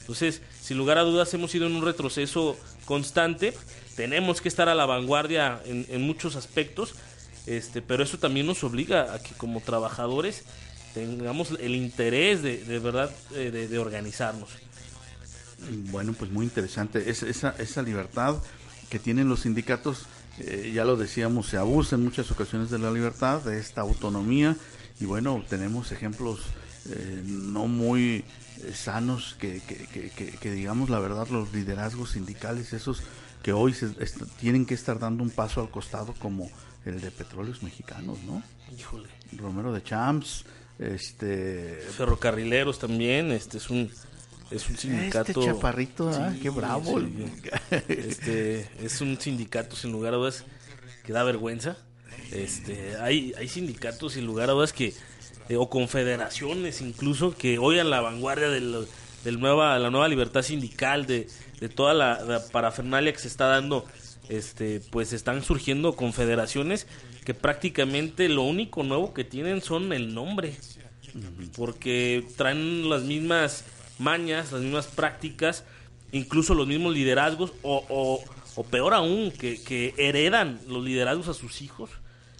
[0.00, 3.54] Entonces, sin lugar a dudas, hemos ido en un retroceso constante.
[3.96, 6.94] Tenemos que estar a la vanguardia en, en muchos aspectos,
[7.56, 10.42] este, pero eso también nos obliga a que como trabajadores
[10.94, 14.48] tengamos el interés de, de verdad eh, de, organizarnos.
[15.90, 17.10] Bueno, pues muy interesante.
[17.10, 18.36] Es, esa, esa libertad
[18.90, 20.06] que tienen los sindicatos,
[20.38, 24.56] eh, ya lo decíamos, se abusa en muchas ocasiones de la libertad, de esta autonomía.
[25.00, 26.40] Y bueno, tenemos ejemplos
[26.88, 28.24] eh, no muy
[28.74, 29.76] sanos que, que,
[30.10, 33.02] que- que- digamos la verdad, los liderazgos sindicales, esos
[33.42, 33.88] que hoy se
[34.40, 36.50] tienen que estar dando un paso al costado como
[36.88, 38.42] el de petróleos mexicanos, ¿no?
[38.76, 39.08] Híjole.
[39.36, 40.44] Romero de Champs,
[40.78, 41.80] este...
[41.96, 43.90] Ferrocarrileros también, este es un
[44.50, 46.98] es un sindicato Este chaparrito, Sí, qué bravo.
[47.00, 47.24] sí.
[47.88, 50.44] Este es un sindicato sin lugar a dudas
[51.04, 51.76] que da vergüenza.
[52.32, 54.94] Este, hay hay sindicatos sin lugar a dudas que
[55.50, 58.60] eh, o confederaciones incluso que hoy a la vanguardia de
[59.24, 61.28] del nueva la nueva libertad sindical de,
[61.60, 63.84] de toda la, la parafernalia que se está dando
[64.28, 66.86] este pues están surgiendo confederaciones
[67.24, 70.54] que prácticamente lo único nuevo que tienen son el nombre
[71.56, 73.64] porque traen las mismas
[73.98, 75.64] mañas, las mismas prácticas,
[76.12, 78.22] incluso los mismos liderazgos, o, o,
[78.54, 81.90] o peor aún, que, que heredan los liderazgos a sus hijos.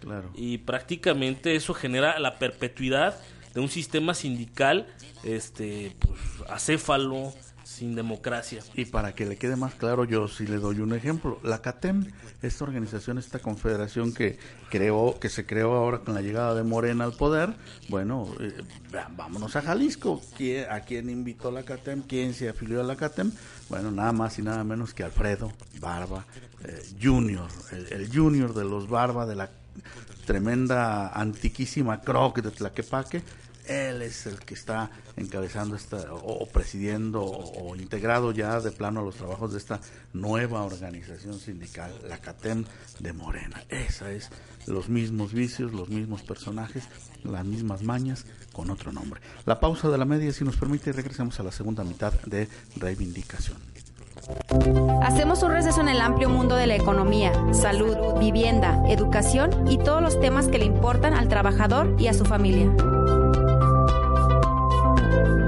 [0.01, 0.31] Claro.
[0.37, 3.19] Y prácticamente eso genera la perpetuidad
[3.55, 4.87] de un sistema sindical
[5.25, 7.33] este pues acéfalo,
[7.69, 8.63] sin democracia.
[8.75, 11.39] Y para que le quede más claro, yo sí le doy un ejemplo.
[11.43, 12.07] La CATEM,
[12.41, 14.39] esta organización, esta confederación que
[14.71, 17.55] creó, que se creó ahora con la llegada de Morena al poder,
[17.91, 18.53] bueno, eh,
[19.15, 20.21] vámonos a Jalisco.
[20.37, 22.03] ¿Quién- ¿A quién invitó la CATEM?
[22.09, 23.31] ¿Quién se afilió a la CATEM?
[23.69, 26.25] Bueno, nada más y nada menos que Alfredo Barba
[26.65, 29.51] eh, Junior, el, el junior de los Barba, de la
[30.27, 33.23] tremenda, antiquísima Croc de Tlaquepaque.
[33.69, 39.03] Él es el que está encabezando esta, o, presidiendo o, integrado ya de plano a
[39.03, 39.81] los trabajos de esta
[40.15, 42.65] nueva organización sindical, la CATEM
[42.99, 43.63] de Morena.
[43.69, 44.31] Esa es
[44.67, 46.85] los mismos vicios, los mismos personajes,
[47.25, 49.21] las mismas mañas, con otro nombre.
[49.45, 53.59] La pausa de la media, si nos permite, regresamos a la segunda mitad de Reivindicación.
[55.03, 60.03] Hacemos un receso en el amplio mundo de la economía, salud, vivienda, educación y todos
[60.03, 62.75] los temas que le importan al trabajador y a su familia.
[65.19, 65.48] Desde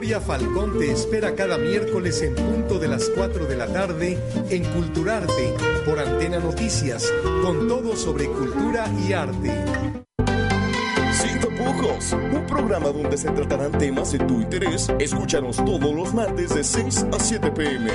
[0.00, 4.16] Victoria Falcón te espera cada miércoles en punto de las 4 de la tarde
[4.48, 9.52] en Culturarte por Antena Noticias, con todo sobre cultura y arte.
[11.12, 14.90] Sin tapujos, un programa donde se tratarán temas de tu interés.
[14.98, 17.90] Escúchanos todos los martes de 6 a 7 pm.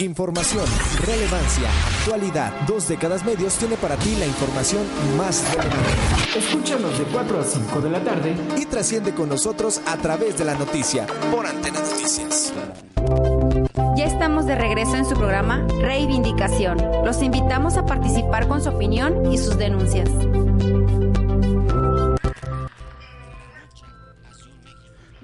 [0.00, 0.64] Información,
[1.04, 2.52] relevancia, actualidad.
[2.68, 4.82] Dos décadas medios tiene para ti la información
[5.16, 6.38] más relevante.
[6.38, 10.44] Escúchanos de 4 a 5 de la tarde y trasciende con nosotros a través de
[10.44, 12.52] la noticia por Antena Noticias.
[13.96, 16.78] Ya estamos de regreso en su programa Reivindicación.
[17.04, 20.08] Los invitamos a participar con su opinión y sus denuncias.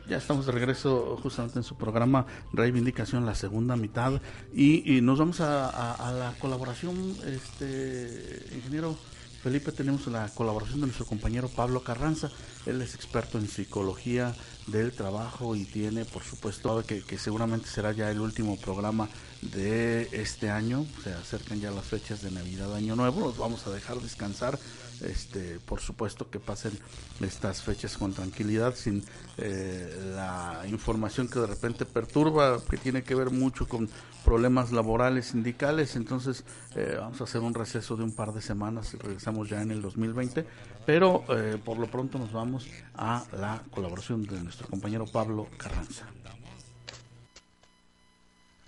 [0.09, 4.21] Ya estamos de regreso justamente en su programa Reivindicación, la segunda mitad,
[4.55, 8.97] y, nos vamos a, la colaboración, este ingeniero
[9.43, 12.31] Felipe, tenemos la colaboración de nuestro compañero Pablo Carranza,
[12.67, 14.35] él es experto en psicología
[14.67, 19.09] del trabajo y tiene, por supuesto, que, seguramente será ya el último programa
[19.41, 23.71] de este año, se acercan ya las fechas de Navidad, Año Nuevo, los vamos a
[23.71, 24.59] dejar descansar
[25.07, 26.79] este, por supuesto que pasen
[27.21, 29.05] estas fechas con tranquilidad, sin
[29.39, 33.89] eh, la información que de repente perturba, que tiene que ver mucho con
[34.25, 35.97] problemas laborales sindicales.
[35.97, 39.63] Entonces, eh, vamos a hacer un receso de un par de semanas y regresamos ya
[39.63, 40.47] en el 2020.
[40.87, 46.07] Pero eh, por lo pronto nos vamos a la colaboración de nuestro compañero Pablo Carranza.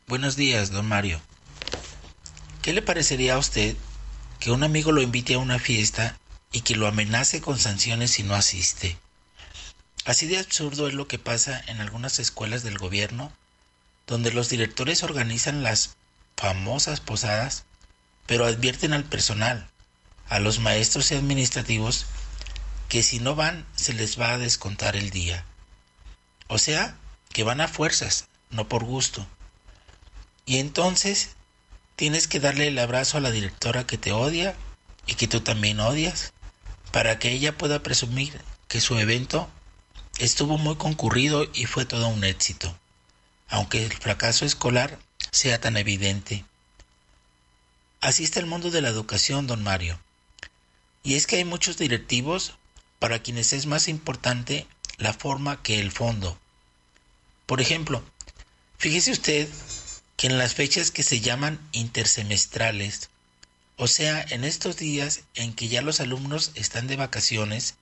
[0.09, 1.21] Buenos días, don Mario.
[2.63, 3.77] ¿Qué le parecería a usted
[4.39, 6.17] que un amigo lo invite a una fiesta
[6.57, 8.97] y que lo amenace con sanciones si no asiste.
[10.07, 13.31] Así de absurdo es lo que pasa en algunas escuelas del gobierno,
[14.07, 15.97] donde los directores organizan las
[16.35, 17.65] famosas posadas,
[18.25, 19.69] pero advierten al personal,
[20.31, 22.07] a los maestros y administrativos,
[22.89, 25.45] que si no van se les va a descontar el día.
[26.49, 26.97] O sea,
[27.35, 29.27] que van a fuerzas, no por gusto.
[30.47, 31.37] Y entonces
[31.97, 34.57] tienes que darle el abrazo a la directora que te odia
[35.07, 36.33] y que tú también odias,
[36.97, 39.51] para que ella pueda presumir que su evento
[40.17, 42.75] estuvo muy concurrido y fue todo un éxito,
[43.49, 44.99] aunque el fracaso escolar
[45.31, 46.47] sea tan evidente.
[48.01, 50.01] Así está el mundo de la educación, don Mario.
[51.03, 52.55] Y es que hay muchos directivos
[52.99, 56.39] para quienes es más importante la forma que el fondo.
[57.45, 58.03] Por ejemplo,
[58.79, 59.51] fíjese usted
[60.17, 63.11] que en las fechas que se llaman intersemestrales,
[63.77, 67.75] o sea, en estos días en que ya los alumnos están de vacaciones,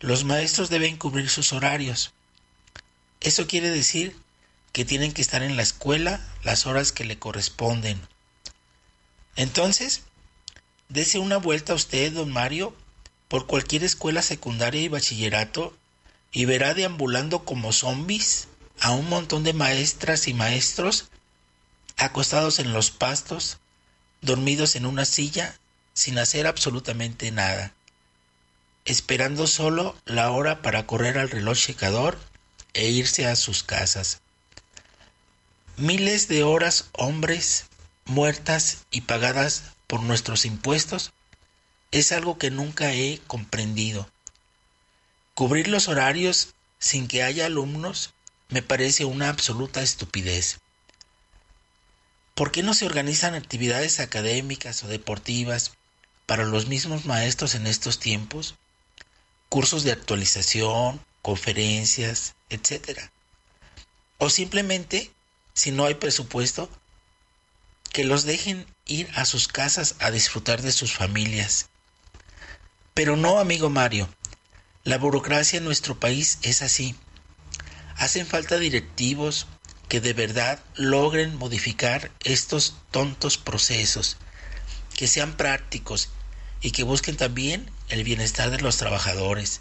[0.00, 2.12] los maestros deben cubrir sus horarios.
[3.20, 4.14] Eso quiere decir
[4.72, 7.98] que tienen que estar en la escuela las horas que le corresponden.
[9.34, 10.02] Entonces,
[10.90, 12.76] dese una vuelta a usted, don Mario,
[13.28, 15.76] por cualquier escuela secundaria y bachillerato
[16.30, 18.48] y verá deambulando como zombies
[18.80, 21.06] a un montón de maestras y maestros
[21.96, 23.58] acostados en los pastos,
[24.26, 25.56] dormidos en una silla,
[25.94, 27.72] sin hacer absolutamente nada,
[28.84, 32.18] esperando solo la hora para correr al reloj checador
[32.74, 34.20] e irse a sus casas.
[35.78, 37.64] Miles de horas hombres
[38.04, 41.12] muertas y pagadas por nuestros impuestos
[41.90, 44.08] es algo que nunca he comprendido.
[45.34, 48.14] Cubrir los horarios sin que haya alumnos
[48.48, 50.58] me parece una absoluta estupidez.
[52.36, 55.72] ¿Por qué no se organizan actividades académicas o deportivas
[56.26, 58.56] para los mismos maestros en estos tiempos?
[59.48, 63.10] Cursos de actualización, conferencias, etcétera.
[64.18, 65.10] O simplemente,
[65.54, 66.68] si no hay presupuesto,
[67.90, 71.70] que los dejen ir a sus casas a disfrutar de sus familias.
[72.92, 74.10] Pero no, amigo Mario.
[74.84, 76.96] La burocracia en nuestro país es así.
[77.96, 79.46] Hacen falta directivos
[79.88, 84.16] que de verdad logren modificar estos tontos procesos,
[84.96, 86.08] que sean prácticos
[86.60, 89.60] y que busquen también el bienestar de los trabajadores.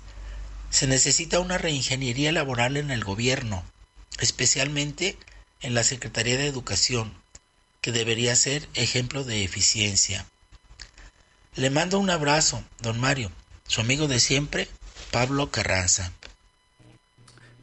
[0.69, 3.63] Se necesita una reingeniería laboral en el gobierno,
[4.19, 5.17] especialmente
[5.61, 7.13] en la Secretaría de Educación,
[7.81, 10.25] que debería ser ejemplo de eficiencia.
[11.55, 13.31] Le mando un abrazo, don Mario,
[13.67, 14.67] su amigo de siempre,
[15.11, 16.11] Pablo Carranza.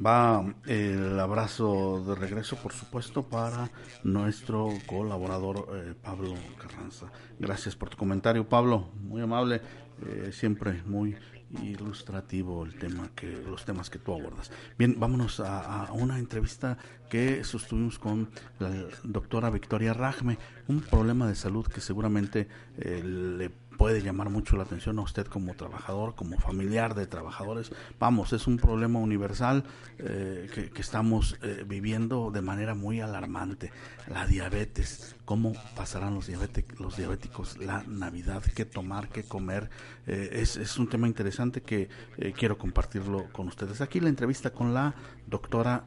[0.04, 3.70] Va el abrazo de regreso, por supuesto, para
[4.02, 7.12] nuestro colaborador eh, Pablo Carranza.
[7.38, 8.90] Gracias por tu comentario, Pablo.
[9.00, 9.60] Muy amable,
[10.06, 11.14] eh, siempre muy
[11.62, 14.50] ilustrativo el tema que los temas que tú abordas.
[14.78, 16.78] Bien, vámonos a, una entrevista
[17.10, 18.70] que sostuvimos con la
[19.04, 20.38] doctora Victoria Rajme,
[20.68, 22.48] un problema de salud que seguramente
[22.78, 23.50] eh, le
[23.82, 27.72] puede llamar mucho la atención a usted como trabajador, como familiar de trabajadores.
[27.98, 29.64] Vamos, es un problema universal
[29.98, 33.72] eh, que, estamos eh, viviendo de manera muy alarmante.
[34.06, 36.30] La diabetes, cómo pasarán los,
[36.78, 39.68] los diabéticos la Navidad, qué tomar, qué comer.
[40.06, 43.80] Eh, es, es, un tema interesante que eh, quiero compartirlo con ustedes.
[43.80, 44.94] Aquí la entrevista con la
[45.26, 45.82] doctora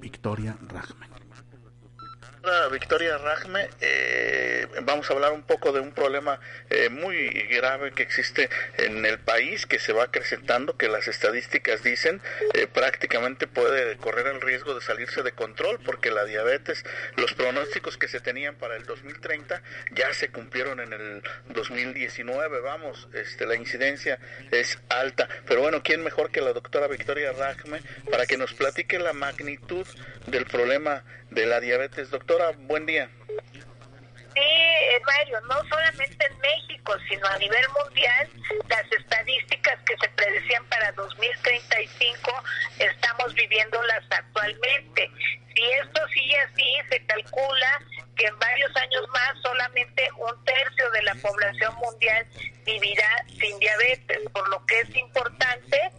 [0.00, 1.19] Victoria Rajman.
[2.70, 8.02] Victoria Rajme, eh, vamos a hablar un poco de un problema eh, muy grave que
[8.02, 8.48] existe
[8.78, 12.20] en el país, que se va acrecentando, que las estadísticas dicen
[12.54, 16.84] eh, prácticamente puede correr el riesgo de salirse de control, porque la diabetes,
[17.16, 23.08] los pronósticos que se tenían para el 2030 ya se cumplieron en el 2019, vamos,
[23.14, 24.18] este, la incidencia
[24.50, 27.80] es alta, pero bueno, ¿quién mejor que la doctora Victoria Rajme
[28.10, 29.86] para que nos platique la magnitud
[30.26, 32.10] del problema de la diabetes?
[32.10, 33.08] Doctora, buen día.
[34.34, 34.40] Sí,
[35.06, 38.28] Mario, no solamente en México, sino a nivel mundial,
[38.68, 42.30] las estadísticas que se predecían para 2035
[42.78, 45.10] estamos viviéndolas actualmente.
[45.54, 47.80] Si esto sigue así, se calcula
[48.16, 52.26] que en varios años más solamente un tercio de la población mundial
[52.64, 55.90] vivirá sin diabetes, por lo que es importante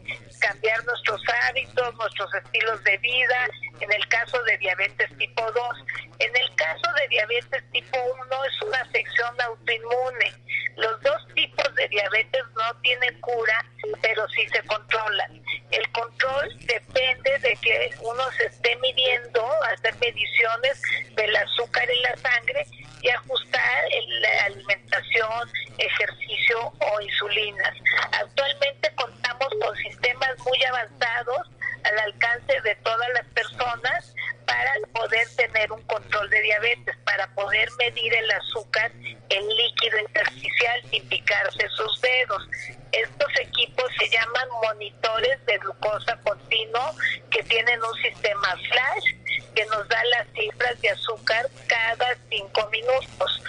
[0.42, 3.48] cambiar nuestros hábitos, nuestros estilos de vida,
[3.80, 5.78] en el caso de diabetes tipo 2.
[6.20, 10.34] En el caso de diabetes tipo 1 es una afección autoinmune.
[10.76, 13.66] Los dos tipos de diabetes no tienen cura,
[14.02, 15.42] pero sí se controlan.
[15.70, 20.82] El control depende de que uno se esté midiendo, hacer mediciones
[21.16, 22.66] del azúcar en la sangre
[23.02, 23.84] y ajustar
[24.22, 27.74] la alimentación, ejercicio o insulinas.
[28.12, 31.50] Actualmente contamos con sistemas muy avanzados
[31.84, 34.14] al alcance de todas las personas
[34.46, 38.92] para poder tener un control de diabetes, para poder medir el azúcar
[39.30, 42.48] en líquido intersticial sin picarse sus dedos.
[42.92, 46.96] Estos equipos se llaman monitores de glucosa continuo
[47.30, 49.16] que tienen un sistema flash
[49.62, 53.44] que nos da las cifras de azúcar cada cinco minutos.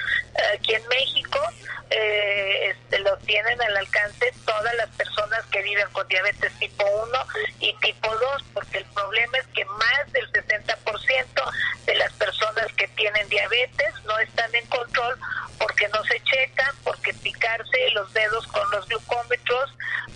[0.54, 1.38] Aquí en México
[1.90, 7.18] eh, este, lo tienen al alcance todas las personas que viven con diabetes tipo 1
[7.60, 11.52] y tipo 2, porque el problema es que más del 60%
[11.86, 15.18] de las personas que tienen diabetes no están en control
[15.58, 19.70] porque no se checan, porque picarse los dedos con los glucómetros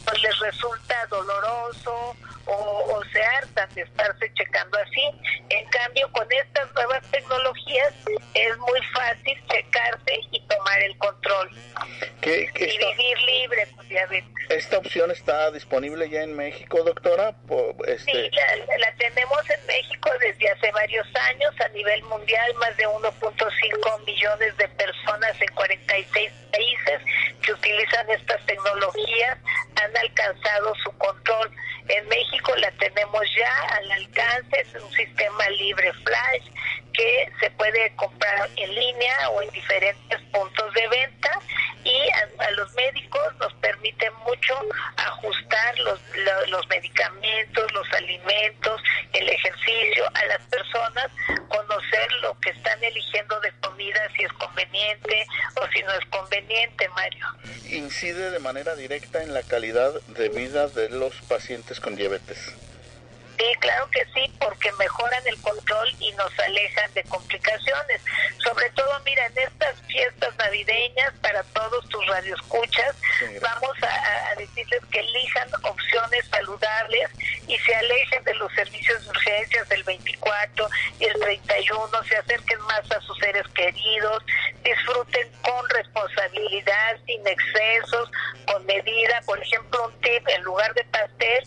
[0.04, 2.16] pues les resulta doloroso
[2.46, 2.52] o,
[2.94, 5.45] o se hartan de estarse checando así.
[5.96, 7.94] Cambio, con estas nuevas tecnologías
[8.34, 11.50] es muy fácil checarse y tomar el control.
[12.20, 14.50] ¿Qué, qué y esta, vivir libre con diabetes.
[14.50, 17.34] ¿Esta opción está disponible ya en México, doctora?
[17.86, 18.12] Este...
[18.12, 22.86] Sí, la, la, tenemos en México desde hace varios años a nivel mundial, más de
[22.86, 27.00] 1.5 millones de personas en 46 países
[27.42, 29.38] que utilizan estas tecnologías
[29.76, 31.50] han alcanzado su control.
[31.88, 36.42] En México la tenemos ya al alcance, es un sistema libre flash
[36.92, 41.40] que se puede comprar en línea o en diferentes puntos de venta
[41.84, 44.54] y a, los médicos nos permite mucho
[44.96, 48.80] ajustar los, los, los, medicamentos, los alimentos,
[49.12, 51.06] el ejercicio a las personas,
[51.48, 55.26] conocer lo que están eligiendo de comida, si es conveniente
[55.60, 57.26] o si no es conveniente, Mario.
[57.70, 62.54] ¿Incide de manera directa en la calidad de vida de los pacientes con diabetes?
[63.38, 68.00] Sí, claro que sí, porque mejoran el control y nos alejan de complicaciones.
[68.42, 74.34] Sobre todo, mira, en estas fiestas navideñas, para todos tus radioescuchas, sí, vamos a, a,
[74.36, 77.10] decirles que elijan opciones saludables
[77.46, 80.68] y se alejen de los servicios de urgencias del 24
[80.98, 84.22] y el 30 desayuno, se acerquen más a sus seres queridos,
[84.64, 88.10] disfruten con responsabilidad, sin excesos,
[88.46, 88.64] con
[89.24, 91.44] Por ejemplo, un tip, en lugar de pastel,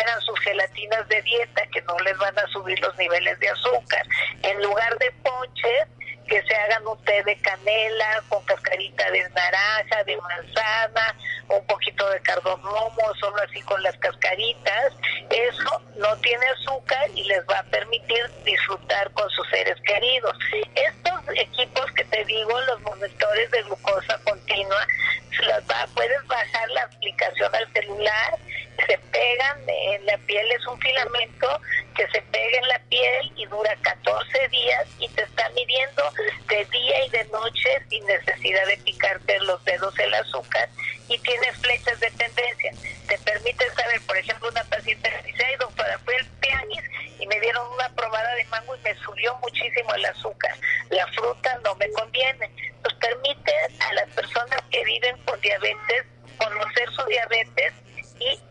[0.00, 4.06] eran sus gelatinas de dieta, que no les van a subir los niveles de azúcar.
[4.42, 5.88] En lugar de ponches,
[6.32, 11.14] que se hagan un té de canela con cascarita de naranja, de manzana,
[11.50, 14.94] un poquito de cardamomo, solo así con las cascaritas.
[15.28, 20.34] Eso no tiene azúcar y les va a permitir disfrutar con sus seres queridos.
[20.74, 24.86] Estos equipos que te digo, los monitores de glucosa continua,
[25.46, 28.38] las va, puedes bajar la aplicación al celular,
[28.86, 31.60] se pegan en la piel, es un filamento
[31.94, 36.02] que se pega en la piel y dura 14 días y te está midiendo
[36.48, 40.68] de día y de noche sin necesidad de picarte los dedos el azúcar
[41.08, 42.72] y tiene flechas de tendencia.
[43.06, 46.82] Te permite saber, por ejemplo, una paciente dice, ay doctora, fue el pianis
[47.18, 50.56] y me dieron una probada de mango y me subió muchísimo el azúcar.
[50.90, 52.50] La fruta no me conviene.
[52.82, 56.04] Pues permite a las personas que viven con diabetes
[56.38, 57.72] conocer su diabetes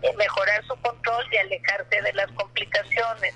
[0.02, 3.34] y mejorar su control y alejarse de las complicaciones.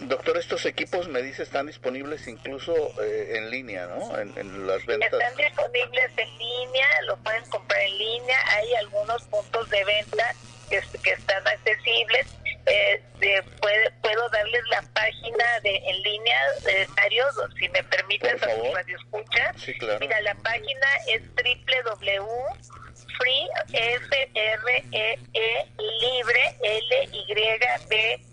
[0.00, 4.18] Doctor, estos equipos me dice están disponibles incluso eh, en línea, ¿no?
[4.18, 5.12] En, en, las ventas.
[5.12, 8.38] Están disponibles en línea, lo pueden comprar en línea.
[8.56, 10.34] Hay algunos puntos de venta
[10.68, 12.26] que, que están accesibles.
[12.66, 17.24] Eh, de, puede, puedo darles la página de en línea de Mario,
[17.58, 19.52] si me permites, a escucha.
[19.56, 19.98] Sí, claro.
[20.00, 22.72] Mira, la página es www
[23.18, 25.66] free f r e e
[26.00, 27.40] libre l y b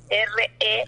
[0.09, 0.85] r e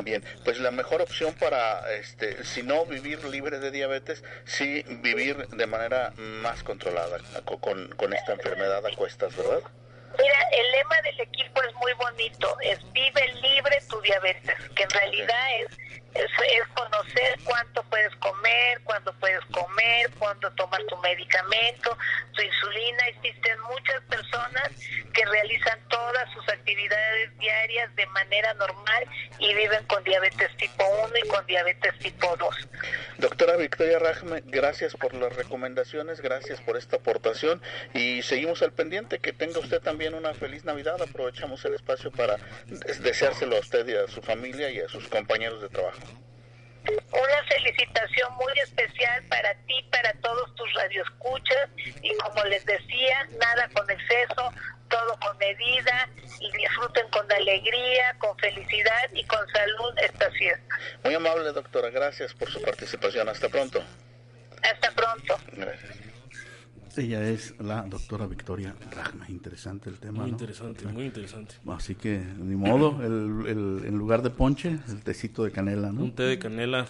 [0.02, 5.48] Bien, pues la mejor opción para, este, si no vivir libre de diabetes, sí vivir
[5.50, 7.20] de manera más controlada
[7.60, 9.62] con, con esta enfermedad a cuestas, ¿verdad?
[10.18, 14.90] Mira, el lema del equipo es muy bonito, es vive libre tu diabetes, que en
[14.90, 15.78] realidad es,
[16.16, 21.98] es, conocer cuánto puedes comer, cuándo puedes comer, cuándo tomar tu medicamento,
[22.34, 23.08] tu insulina.
[23.08, 24.70] Existen muchas personas
[25.14, 29.06] que realizan todas sus actividades diarias de manera normal
[29.40, 32.70] y viven con diabetes tipo 1 y con diabetes tipo 2.
[33.18, 37.62] Doctora Victoria Rajme, gracias por las recomendaciones, gracias por esta aportación
[37.94, 39.20] y seguimos al pendiente.
[39.20, 41.02] Que tenga usted también una feliz Navidad.
[41.02, 42.38] Aprovechamos el espacio para
[43.00, 45.83] deseárselo a usted y a su familia y a sus compañeros de trabajo.
[46.86, 51.70] Una felicitación muy especial para ti, para todos tus radioescuchas
[52.02, 54.52] y como les decía, nada con exceso,
[54.90, 56.10] todo con medida
[56.40, 60.76] y disfruten con alegría, con felicidad y con salud esta fiesta.
[61.04, 63.30] Muy amable doctora, gracias por su participación.
[63.30, 63.82] Hasta pronto.
[64.62, 65.38] Hasta pronto.
[65.54, 66.13] Gracias.
[66.96, 69.26] Ella es la doctora Victoria Ragna.
[69.30, 70.20] Interesante el tema.
[70.22, 70.38] Muy ¿no?
[70.38, 71.56] interesante, muy interesante.
[71.68, 76.04] Así que, ni modo, el, el- en lugar de ponche, el tecito de canela, ¿no?
[76.04, 76.86] Un té de canela,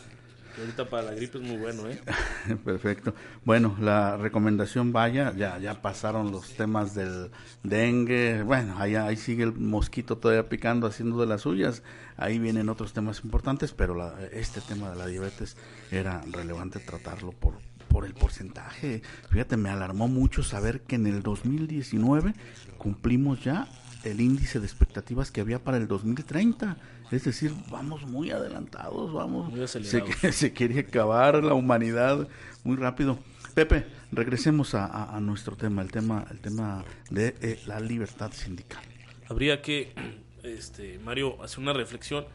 [0.56, 2.00] que ahorita para la gripe es muy bueno, ¿eh?
[2.66, 3.16] Perfecto.
[3.46, 7.32] Bueno, la recomendación vaya, ya ya pasaron los temas del
[7.64, 11.82] dengue, bueno, allá ahí sigue el mosquito todavía picando, haciendo de las suyas.
[12.18, 15.56] Ahí vienen otros temas importantes, pero la- este tema de la diabetes
[15.92, 17.56] era relevante tratarlo por
[17.94, 19.04] por el porcentaje.
[19.30, 22.34] Fíjate, me alarmó mucho saber que en el 2019
[22.80, 23.68] cumplimos ya
[24.04, 26.76] el índice de expectativas que había para el 2030.
[27.12, 29.50] Es decir, vamos muy adelantados, vamos.
[29.52, 30.36] Muy se, acelerados.
[30.36, 32.28] se quiere acabar la humanidad
[32.64, 33.20] muy rápido.
[33.54, 38.32] Pepe, regresemos a, a- a nuestro tema, el tema, el tema de eh, la libertad
[38.34, 38.84] sindical.
[39.30, 39.94] Habría que,
[40.44, 42.26] este, Mario, hacer una reflexión.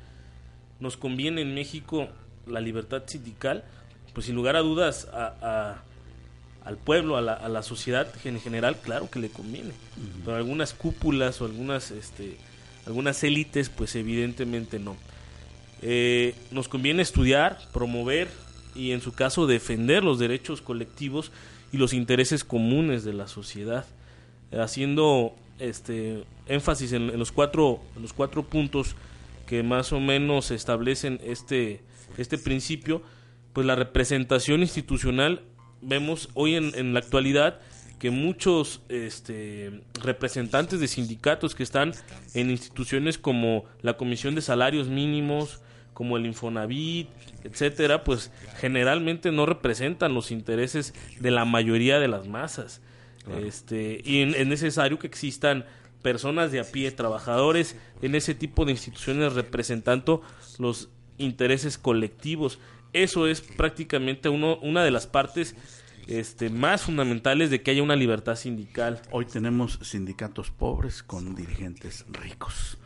[0.79, 2.07] ¿Nos conviene en México
[2.47, 3.65] la libertad sindical?
[4.19, 5.83] Pues sin lugar a dudas a, a-
[6.69, 9.71] al pueblo, a la, a la sociedad en general, claro que le conviene.
[10.25, 12.37] Pero algunas cúpulas o algunas, este,
[12.85, 14.97] algunas élites, pues evidentemente no.
[15.83, 18.27] Eh, nos conviene estudiar, promover
[18.75, 21.31] y en su caso defender los derechos colectivos
[21.73, 23.87] y los intereses comunes de la sociedad,
[24.51, 28.97] eh, haciendo este énfasis en, en los cuatro en los cuatro puntos
[29.47, 31.83] que más o menos establecen este
[32.17, 33.01] este principio,
[33.59, 35.43] pues la representación institucional
[35.83, 37.59] vemos hoy en, en la actualidad
[37.99, 41.93] que muchos este, representantes de sindicatos que están
[42.35, 45.61] en instituciones como la Comisión de Salarios Mínimos,
[45.93, 47.09] como el Infonavit,
[47.43, 48.31] etcétera, pues
[48.61, 52.81] generalmente no representan los intereses de la mayoría de las masas.
[53.43, 55.65] Este, y es necesario que existan
[56.01, 60.23] personas de a pie, trabajadores en ese tipo de instituciones representando
[60.61, 62.61] los intereses colectivos.
[62.93, 65.55] Eso es prácticamente uno, una de las partes
[66.07, 69.01] este, más fundamentales de que haya una libertad sindical.
[69.11, 72.79] Hoy tenemos sindicatos pobres con dirigentes ricos.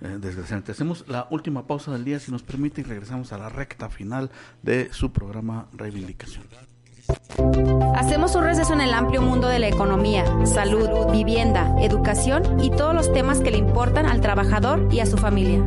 [0.00, 0.72] Eh, desgraciadamente.
[0.72, 4.30] Hacemos la última pausa del día, si nos permite, y regresamos a la recta final
[4.62, 6.44] de su programa Reivindicación.
[7.96, 12.94] Hacemos un receso en el amplio mundo de la economía, salud, vivienda, educación y todos
[12.94, 15.66] los temas que le importan al trabajador y a su familia.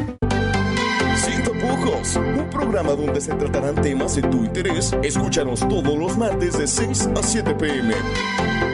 [1.83, 4.95] Un programa donde se tratarán temas de tu interés.
[5.01, 7.95] Escúchanos todos los martes de 6 a 7 pm.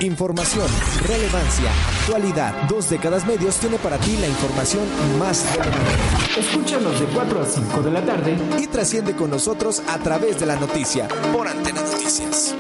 [0.02, 0.68] Información,
[1.08, 2.68] relevancia, actualidad.
[2.68, 4.84] Dos décadas medios tiene para ti la información
[5.18, 6.40] más relevante.
[6.40, 10.46] Escúchanos de 4 a 5 de la tarde y trasciende con nosotros a través de
[10.46, 12.56] la noticia por Antena Noticias.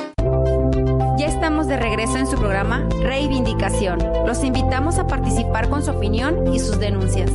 [1.17, 3.99] Ya estamos de regreso en su programa Reivindicación.
[4.25, 7.31] Los invitamos a participar con su opinión y sus denuncias.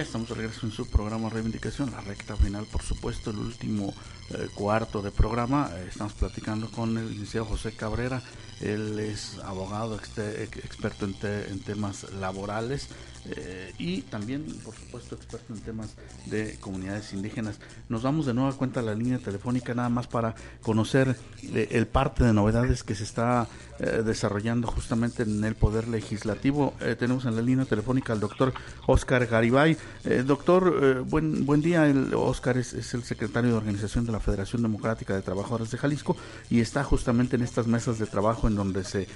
[0.00, 3.92] Estamos de regreso en su programa Reivindicación, la recta final, por supuesto, el último
[4.30, 5.70] eh, cuarto de programa.
[5.74, 8.22] Eh, estamos platicando con el licenciado José Cabrera.
[8.60, 12.88] Él es abogado experto en temas laborales
[13.26, 15.94] eh, y también, por supuesto, experto en temas
[16.26, 17.58] de comunidades indígenas.
[17.88, 21.86] Nos vamos de nueva cuenta a la línea telefónica nada más para conocer eh, el
[21.86, 23.48] parte de novedades que se está
[23.78, 26.74] eh, desarrollando justamente en el Poder Legislativo.
[26.80, 28.52] Eh, tenemos en la línea telefónica al doctor
[28.86, 29.76] Oscar Garibay.
[30.24, 31.86] Doctor, buen, buen día.
[31.86, 35.78] El, Oscar es, es el secretario de organización de la Federación Democrática de Trabajadores de
[35.78, 36.16] Jalisco
[36.48, 39.06] y está justamente en estas mesas de trabajo en donde se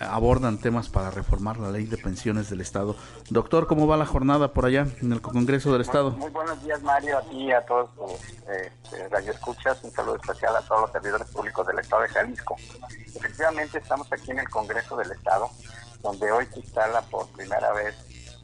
[0.00, 2.96] abordan temas para reformar la ley de pensiones del Estado.
[3.30, 6.10] Doctor, ¿cómo va la jornada por allá en el Congreso del Estado?
[6.12, 8.12] Muy buenos días, Mario, a ti y a todos tus
[8.48, 9.82] eh, eh, radioescuchas.
[9.84, 12.56] Un saludo especial a todos los servidores públicos del Estado de Jalisco.
[13.14, 15.48] Efectivamente, estamos aquí en el Congreso del Estado,
[16.02, 17.94] donde hoy se instala por primera vez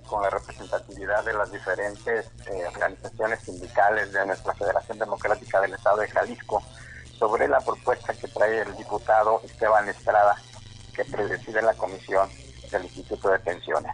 [0.09, 5.99] con la representatividad de las diferentes eh, organizaciones sindicales de nuestra Federación Democrática del Estado
[5.99, 6.63] de Jalisco
[7.19, 10.37] sobre la propuesta que trae el diputado Esteban Estrada,
[10.95, 12.29] que preside la Comisión
[12.71, 13.93] del Instituto de Pensiones.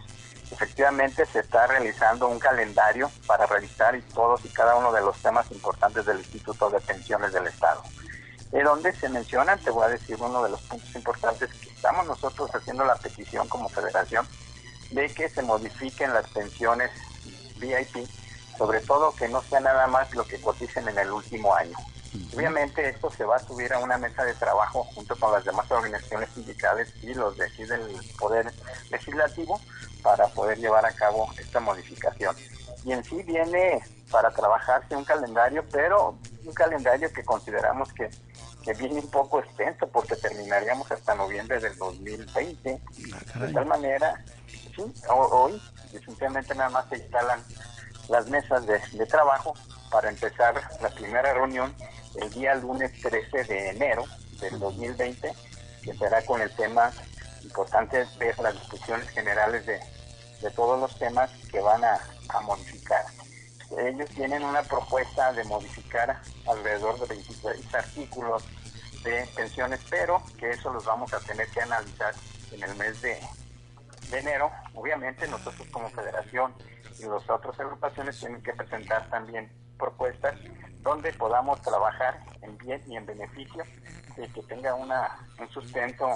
[0.51, 5.51] Efectivamente, se está realizando un calendario para revisar todos y cada uno de los temas
[5.51, 7.83] importantes del Instituto de Pensiones del Estado.
[8.51, 12.07] De donde se mencionan, te voy a decir uno de los puntos importantes que estamos
[12.07, 14.27] nosotros haciendo la petición como federación
[14.91, 16.91] de que se modifiquen las pensiones
[17.59, 18.07] VIP,
[18.57, 21.77] sobre todo que no sea nada más lo que coticen en el último año.
[22.35, 25.69] Obviamente esto se va a subir a una mesa de trabajo junto con las demás
[25.71, 27.83] organizaciones sindicales y los de aquí del
[28.19, 28.53] Poder
[28.91, 29.61] Legislativo
[30.05, 32.37] para poder llevar a cabo esta modificación.
[32.85, 38.11] Y en sí viene para trabajarse un calendario, pero un calendario que consideramos que,
[38.63, 42.81] que viene un poco extenso porque terminaríamos hasta noviembre del 2020.
[43.49, 44.23] De tal manera,
[44.77, 47.43] sí, ho- hoy definitivamente nada más se instalan
[48.09, 49.55] las mesas de, de trabajo
[49.91, 51.75] para empezar la primera reunión
[52.17, 54.05] el día lunes 13 de enero
[54.39, 55.33] del 2020,
[55.83, 56.93] que será con el tema
[57.43, 59.81] importante ver las discusiones generales de,
[60.45, 61.99] de todos los temas que van a,
[62.43, 63.05] modificar.
[63.79, 68.45] Ellos tienen una propuesta de modificar alrededor de 26 artículos
[69.05, 72.13] de pensiones, pero que eso los vamos a tener que analizar
[72.51, 73.19] en el mes de,
[74.11, 74.51] de enero.
[74.75, 76.53] Obviamente nosotros como federación
[76.99, 80.35] y las otras agrupaciones tienen que presentar también propuestas
[80.81, 83.65] donde podamos trabajar en bien y en beneficio
[84.15, 85.09] que tenga una,
[85.41, 86.07] un sustento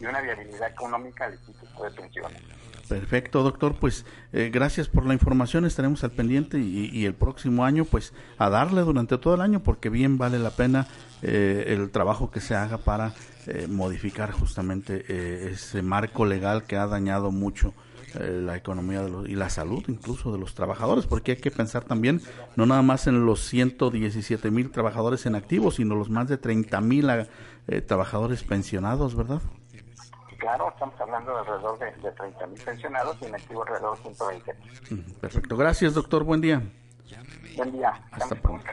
[0.00, 2.42] y una viabilidad económica al Instituto de Pensiones.
[2.88, 3.74] Perfecto, doctor.
[3.74, 5.64] Pues eh, gracias por la información.
[5.64, 9.60] Estaremos al pendiente y, y el próximo año, pues a darle durante todo el año,
[9.60, 10.86] porque bien vale la pena
[11.22, 13.12] eh, el trabajo que se haga para
[13.46, 17.72] eh, modificar justamente eh, ese marco legal que ha dañado mucho
[18.14, 21.84] la economía de los- y la salud incluso de los trabajadores, porque hay que pensar
[21.84, 22.22] también
[22.56, 26.80] no nada más en los 117 mil trabajadores en activo, sino los más de 30
[26.80, 29.40] mil eh, trabajadores pensionados, ¿verdad?
[30.38, 34.02] Claro, estamos hablando de alrededor de, de 30 mil pensionados y en activo alrededor de
[34.02, 34.54] 120.
[34.90, 36.62] Mm, Perfecto, gracias doctor, buen día.
[37.56, 37.90] Buen día.
[38.10, 38.66] Hasta pronto.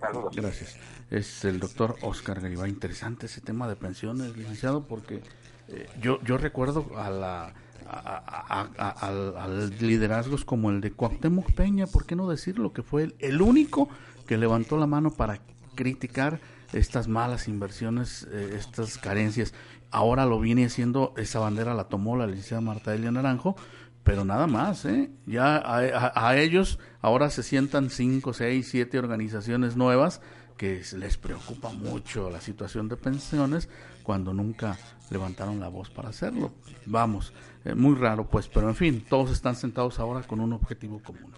[0.00, 0.34] Saludos.
[0.34, 0.78] Gracias.
[1.10, 2.70] Es el doctor Oscar Garibay.
[2.70, 5.22] Interesante ese tema de pensiones, licenciado, porque
[5.68, 7.52] eh, yo, yo recuerdo a la,
[7.90, 9.48] a,
[9.80, 12.72] liderazgos como el de Cuauhtémoc Peña, ¿por qué no decirlo?
[12.72, 13.88] Que fue el, único
[14.26, 15.40] que levantó la mano para
[15.74, 16.40] criticar
[16.72, 19.54] estas malas inversiones, eh, estas carencias.
[19.90, 23.56] Ahora lo viene haciendo, esa bandera la tomó la licenciada Marta Elia Naranjo,
[24.04, 25.10] pero nada más, ¿eh?
[25.26, 30.20] Ya a, ellos ahora se sientan cinco, seis, siete organizaciones nuevas
[30.56, 33.68] que les preocupa mucho la situación de pensiones
[34.02, 34.78] cuando nunca
[35.10, 36.52] levantaron la voz para hacerlo.
[36.86, 37.32] Vamos,
[37.64, 41.32] eh, muy raro pues, pero en fin, todos están sentados ahora con un objetivo común.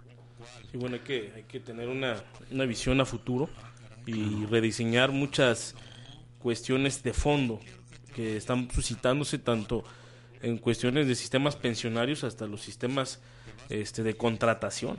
[0.73, 2.17] Y bueno, hay que, hay que tener una,
[2.51, 3.49] una visión a futuro
[4.07, 5.75] y rediseñar muchas
[6.39, 7.61] cuestiones de fondo
[8.15, 9.85] que están suscitándose tanto
[10.43, 13.21] en cuestiones de sistemas pensionarios hasta los sistemas
[13.69, 14.99] este, de contratación.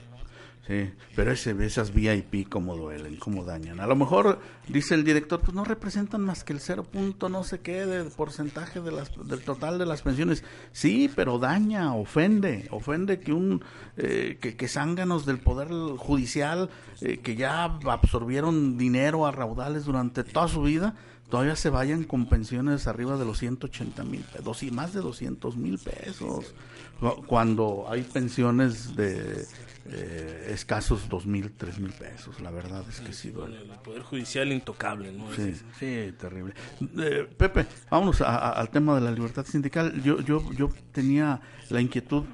[0.66, 3.82] Sí, pero ese, esas VIP como duelen, como dañan.
[3.82, 4.39] A lo mejor,
[4.70, 8.05] dice el director, pues no representan más que el cero punto no sé qué de
[8.05, 10.45] porcentaje de las, del total de las pensiones.
[10.72, 13.61] Sí, pero daña, ofende, ofende que un
[13.97, 16.70] eh, que, que zánganos del poder judicial
[17.01, 20.95] eh, que ya absorbieron dinero a raudales durante toda su vida
[21.34, 25.58] todavía se vayan con pensiones arriba de los 180 mil pesos y más de 200
[25.58, 26.54] mil pesos
[27.00, 29.44] Cu- cuando hay pensiones de
[29.88, 34.04] eh, escasos 2 mil, 3 mil pesos la verdad es que sí duele El Poder
[34.04, 35.26] Judicial intocable, ¿no?
[35.34, 36.54] Sí, sí, terrible.
[37.00, 40.04] Eh, Pepe, vámonos a- a- al tema de la libertad sindical.
[40.04, 42.26] Yo, yo, yo tenía la inquietud,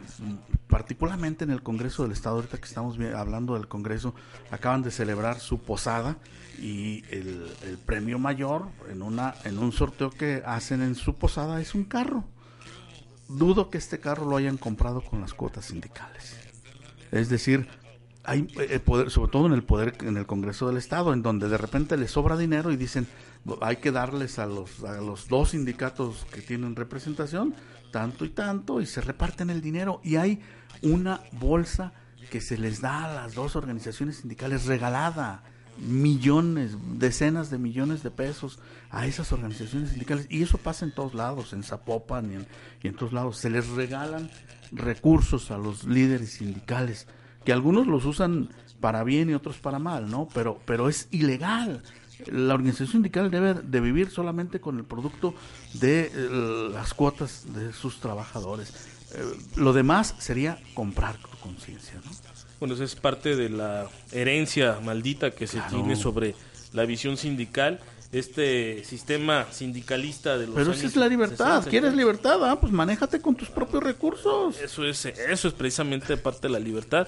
[0.67, 4.13] particularmente en el Congreso del Estado, ahorita que estamos hablando del Congreso,
[4.51, 6.17] acaban de celebrar su posada
[6.61, 11.61] y el, el premio mayor en una en un sorteo que hacen en su posada
[11.61, 12.23] es un carro.
[13.27, 16.35] Dudo que este carro lo hayan comprado con las cuotas sindicales.
[17.11, 17.67] Es decir,
[18.23, 21.47] hay eh, poder, sobre todo en el poder, en el Congreso del Estado, en donde
[21.47, 23.07] de repente les sobra dinero y dicen
[23.61, 27.55] hay que darles a los a los dos sindicatos que tienen representación
[27.91, 30.41] tanto y tanto y se reparten el dinero y hay
[30.81, 31.93] una bolsa
[32.29, 35.43] que se les da a las dos organizaciones sindicales regalada
[35.81, 38.59] millones, decenas de millones de pesos
[38.89, 42.45] a esas organizaciones sindicales y eso pasa en todos lados, en Zapopan
[42.81, 44.29] y en, todos lados, se les regalan
[44.71, 47.07] recursos a los líderes sindicales
[47.45, 48.49] que algunos los usan
[48.79, 50.27] para bien y otros para mal, ¿no?
[50.33, 51.83] Pero, pero es ilegal.
[52.27, 55.33] La organización sindical debe de vivir solamente con el producto
[55.73, 58.73] de eh, las cuotas de sus trabajadores.
[59.13, 59.23] Eh,
[59.55, 62.11] lo demás sería comprar tu conciencia, ¿no?
[62.59, 65.77] Bueno, eso es parte de la herencia maldita que se Claro.
[65.77, 66.35] tiene sobre
[66.73, 67.79] la visión sindical,
[68.11, 71.57] este sistema sindicalista de los Pero esa es la libertad.
[71.63, 72.43] 60, ¿Quieres libertad?
[72.43, 74.59] Ah, pues manéjate con tus propios recursos.
[74.59, 77.07] Eso es, eso es precisamente parte de la libertad.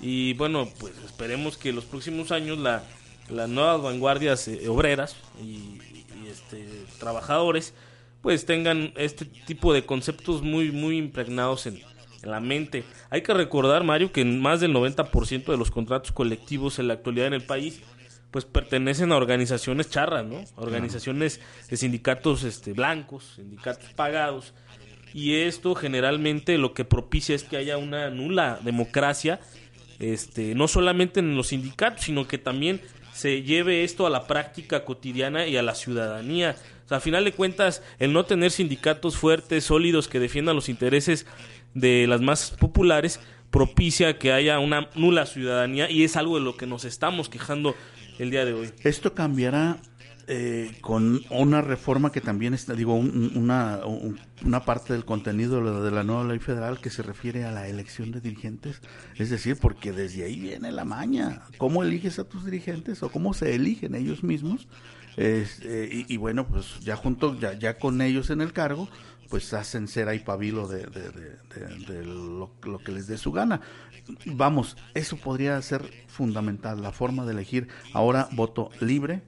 [0.00, 2.82] Y bueno, pues esperemos que los próximos años la,
[3.30, 6.66] las nuevas vanguardias eh, obreras y, y, este,
[6.98, 7.72] trabajadores
[8.20, 11.80] pues tengan este tipo de conceptos muy, muy impregnados en,
[12.24, 12.84] en la mente.
[13.10, 17.28] Hay que recordar, Mario, que más del 90% de los contratos colectivos en la actualidad
[17.28, 17.80] en el país
[18.34, 20.42] pues pertenecen a organizaciones charras, ¿no?
[20.56, 24.54] Organizaciones de sindicatos este, blancos, sindicatos pagados.
[25.12, 29.38] Y esto generalmente lo que propicia es que haya una nula democracia,
[30.00, 32.80] este, no solamente en los sindicatos, sino que también
[33.12, 36.56] se lleve esto a la práctica cotidiana y a la ciudadanía.
[36.84, 40.68] O sea, a final de cuentas, el no tener sindicatos fuertes, sólidos, que defiendan los
[40.68, 41.24] intereses
[41.74, 43.20] de las masas populares,
[43.50, 47.74] propicia que haya una nula ciudadanía y es algo de lo que nos estamos quejando
[48.18, 48.70] el día de hoy.
[48.82, 49.78] Esto cambiará
[50.26, 55.82] eh, con una reforma que también está, digo, un- una, un- una parte del contenido
[55.82, 58.80] de la, nueva ley federal que se refiere a la elección de dirigentes.
[59.16, 61.42] Es decir, porque desde ahí viene la maña.
[61.58, 64.66] ¿Cómo eliges a tus dirigentes o cómo se eligen ellos mismos?
[65.18, 65.46] Eh,
[66.08, 68.88] y, y bueno, pues ya junto, ya, ya con ellos en el cargo,
[69.34, 72.52] pues hacen cera y pabilo de, de, lo,
[72.84, 73.60] que les dé su gana.
[74.26, 79.22] Vamos, eso podría ser fundamental, la forma de elegir ahora voto libre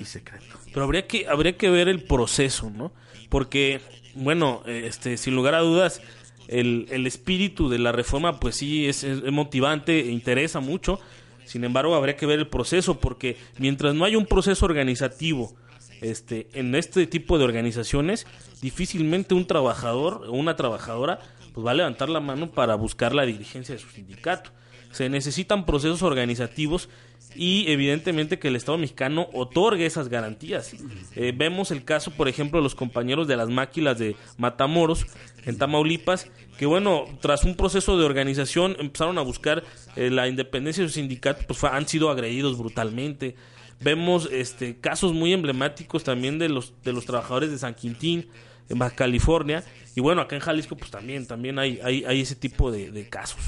[0.00, 0.58] y secreto.
[0.72, 2.90] Pero habría que, habría que ver el proceso, ¿no?
[3.28, 3.80] Porque,
[4.16, 6.02] bueno, este, sin lugar a dudas,
[6.48, 10.98] el, el espíritu de la reforma, pues sí, es, es motivante, e interesa mucho.
[11.44, 15.54] Sin embargo, habría que ver el proceso, porque mientras no haya un proceso organizativo
[16.00, 18.26] este, en este tipo de organizaciones,
[18.60, 21.20] difícilmente un trabajador o una trabajadora
[21.52, 24.50] pues va a levantar la mano para buscar la dirigencia de su sindicato.
[24.92, 26.88] Se necesitan procesos organizativos
[27.34, 30.74] y evidentemente que el Estado mexicano otorgue esas garantías.
[31.14, 35.06] Eh, vemos el caso, por ejemplo, de los compañeros de las máquinas de Matamoros
[35.44, 39.64] en Tamaulipas, que bueno, tras un proceso de organización empezaron a buscar
[39.96, 43.34] eh, la independencia de su sindicato, pues han sido agredidos brutalmente.
[43.80, 48.26] Vemos este casos muy emblemáticos también de los de los trabajadores de San Quintín
[48.68, 49.62] en Baja California
[49.94, 53.08] y bueno acá en Jalisco pues también también hay hay, hay ese tipo de, de
[53.08, 53.40] casos.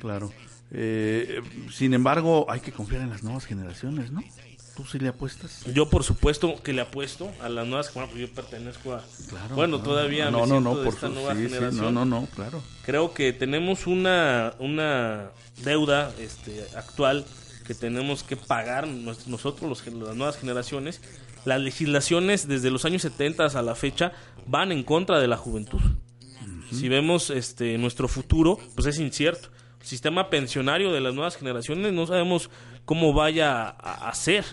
[0.00, 0.32] Claro.
[0.72, 1.40] Eh,
[1.72, 4.22] sin embargo, hay que confiar en las nuevas generaciones, ¿no?
[4.76, 5.64] ¿Tú sí le apuestas?
[5.72, 9.54] Yo por supuesto que le apuesto a las nuevas, bueno, pues yo pertenezco a Claro,
[9.54, 9.90] bueno, claro.
[9.90, 11.94] todavía No, me no, siento no, de por esta su- nueva sí, sí, generación.
[11.94, 12.62] no, no, no, claro.
[12.84, 15.30] Creo que tenemos una una
[15.62, 17.24] deuda este actual
[17.66, 21.00] que tenemos que pagar nos- nosotros los, las nuevas generaciones.
[21.44, 24.12] Las legislaciones desde los años 70 a la fecha
[24.46, 25.80] van en contra de la juventud.
[26.72, 29.48] Si vemos este nuestro futuro, pues es incierto.
[29.80, 32.50] El sistema pensionario de las nuevas generaciones no sabemos
[32.84, 34.44] cómo vaya a, a ser.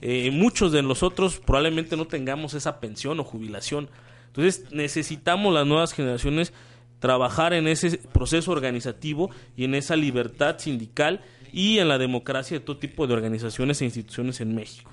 [0.00, 3.88] Eh, muchos de nosotros probablemente no tengamos esa pensión o jubilación.
[4.28, 6.52] Entonces necesitamos las nuevas generaciones
[7.00, 11.20] trabajar en ese proceso organizativo y en esa libertad sindical
[11.56, 14.90] y en la democracia de todo tipo de organizaciones e instituciones en México.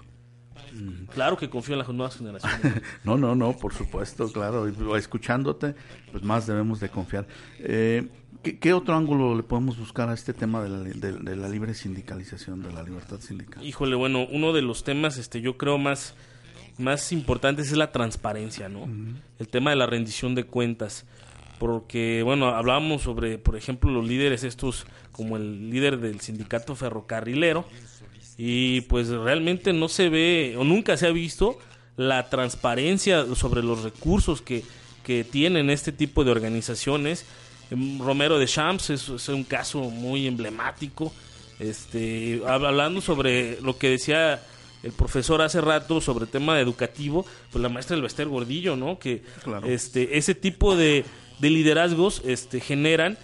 [1.14, 2.82] Claro que confío en las nuevas generaciones.
[3.03, 4.66] No, no, no, por supuesto, claro.
[4.95, 5.76] Escuchándote,
[6.14, 7.28] pues más debemos de confiar.
[7.59, 8.07] Eh,
[8.41, 11.49] ¿qué, qué otro ángulo le podemos buscar a este tema de la, de, de la
[11.49, 13.61] libre sindicalización, de la libertad sindical?
[13.61, 16.16] Híjole, bueno, uno de los temas, este, yo creo más,
[16.78, 18.88] más importantes es la transparencia, ¿no?
[19.38, 21.05] El tema de la rendición de cuentas.
[21.64, 27.64] Porque, bueno, hablábamos sobre, por ejemplo, los líderes estos, como el líder del sindicato ferrocarrilero,
[28.38, 31.57] y pues realmente no se ve, o nunca se ha visto,
[31.95, 34.61] la transparencia sobre los recursos que,
[35.05, 37.26] que tienen este tipo de organizaciones.
[37.72, 41.14] Em, Romero de Champs es, es un caso muy emblemático.
[41.59, 44.41] Este, hab- hablando sobre lo que decía
[44.84, 48.99] el profesor hace rato sobre tema educativo, pues la maestra del Bester Gordillo, ¿no?
[48.99, 49.66] Que Claro.
[49.66, 51.05] este, ese tipo de,
[51.39, 53.17] de liderazgos este, generan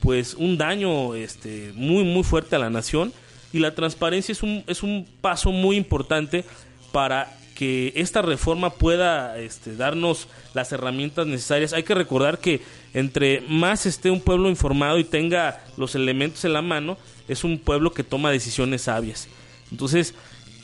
[0.00, 3.12] pues un daño este, muy muy fuerte a la nación
[3.52, 6.44] y la transparencia es un, es un paso muy importante
[6.92, 11.72] para que esta reforma pueda este, darnos las herramientas necesarias.
[11.72, 12.60] Hay que recordar que
[12.92, 16.98] entre más esté un pueblo informado y tenga los elementos en la mano,
[17.28, 19.28] es un pueblo que toma decisiones sabias.
[19.72, 20.14] Entonces,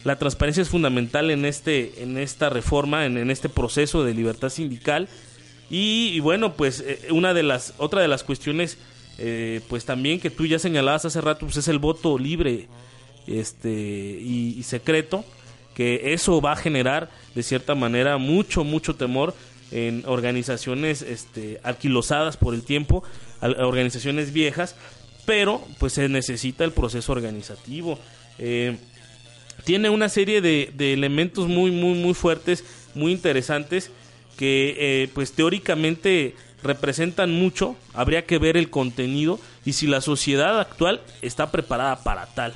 [0.05, 4.51] la transparencia es fundamental en este, en esta reforma, en, en este proceso de libertad
[4.51, 5.09] sindical.
[5.75, 8.77] Y, bueno, pues eh, una de las, otra de las cuestiones,
[9.17, 12.69] eh, pues también que tú ya señalabas hace rato, pues es el voto libre,
[13.27, 15.25] este y, secreto,
[15.75, 19.35] que eso va a generar de cierta manera mucho, mucho temor
[19.71, 23.03] en organizaciones este, alquilosadas por el tiempo,
[23.41, 24.77] organizaciones viejas,
[25.25, 27.99] pero pues se necesita el proceso organizativo.
[28.39, 28.77] Eh,
[29.65, 32.63] tiene una serie de elementos muy, muy, muy fuertes,
[32.95, 33.91] muy interesantes,
[34.43, 34.75] que
[35.05, 36.35] eh, pues teóricamente
[36.65, 42.27] representan mucho, habría que ver el contenido y si la sociedad actual está preparada para
[42.27, 42.53] tal.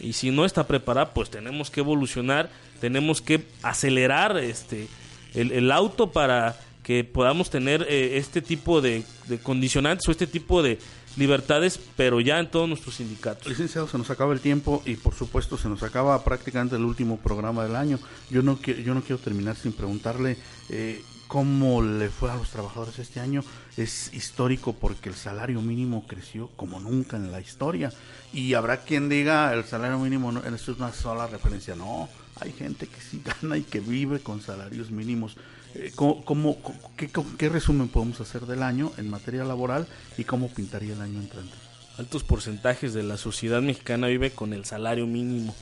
[0.00, 4.86] Y si no está preparada, pues tenemos que evolucionar, tenemos que acelerar este
[5.32, 10.62] el, auto para que podamos tener eh, este tipo de, de condicionantes o este tipo
[10.62, 10.78] de
[11.16, 13.46] libertades, pero ya en todos nuestros sindicatos.
[13.46, 17.16] Licenciado, se nos acaba el tiempo y por supuesto se nos acaba prácticamente el último
[17.16, 17.98] programa del año.
[18.28, 20.36] Yo no, qui- yo no quiero terminar sin preguntarle
[20.68, 23.42] eh, cómo le fue a los trabajadores este año.
[23.76, 27.92] Es histórico porque el salario mínimo creció como nunca en la historia.
[28.32, 31.74] Y habrá quien diga el salario mínimo no, eso es una sola referencia.
[31.74, 32.08] No,
[32.40, 35.36] hay gente que sí gana y que vive con salarios mínimos.
[35.74, 36.58] Eh, ¿cómo, cómo-
[36.96, 41.20] qué, qué resumen podemos hacer del año en materia laboral y cómo pintaría el año
[41.20, 41.52] entrante?
[41.96, 45.54] altos porcentajes de la sociedad mexicana vive con el salario mínimo.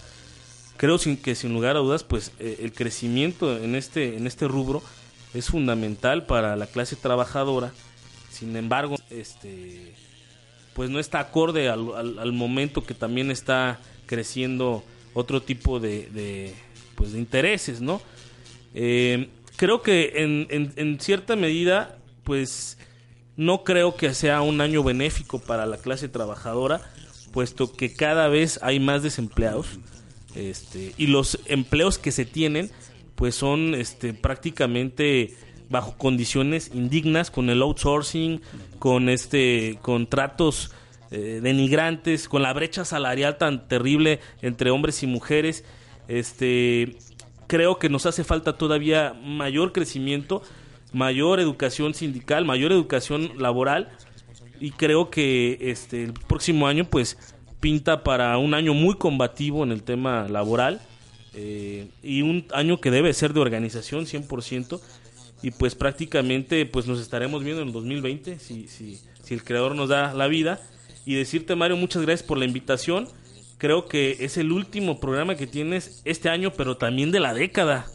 [0.78, 4.48] Creo sin que sin lugar a dudas, pues eh, el crecimiento en este en este
[4.48, 4.82] rubro
[5.34, 7.72] es fundamental para la clase trabajadora.
[8.30, 9.94] Sin embargo, este
[10.74, 16.54] pues no está acorde al, momento que también está creciendo otro tipo de, de,
[16.94, 18.00] pues de intereses, ¿no?
[18.74, 22.78] Eh, creo que en, en- en cierta medida, pues
[23.36, 26.80] no creo que sea un año benéfico para la clase trabajadora,
[27.32, 29.66] puesto que cada vez hay más desempleados,
[30.34, 32.70] este, y los empleos que se tienen,
[33.14, 35.34] pues son este, prácticamente
[35.72, 38.40] bajo condiciones indignas, con el outsourcing,
[38.78, 40.70] con este contratos
[41.10, 45.64] eh, denigrantes, con la brecha salarial tan terrible entre hombres y mujeres,
[46.08, 46.96] este
[47.46, 50.42] creo que nos hace falta todavía mayor crecimiento,
[50.92, 53.90] mayor educación sindical, mayor educación laboral
[54.60, 57.18] y creo que este el próximo año pues
[57.60, 60.80] pinta para un año muy combativo en el tema laboral
[61.34, 64.80] eh, y un año que debe ser de organización 100%
[65.42, 69.74] y pues prácticamente pues nos estaremos viendo en el 2020 si, si, si el creador
[69.74, 70.60] nos da la vida.
[71.04, 73.08] Y decirte Mario muchas gracias por la invitación.
[73.58, 77.86] Creo que es el último programa que tienes este año pero también de la década.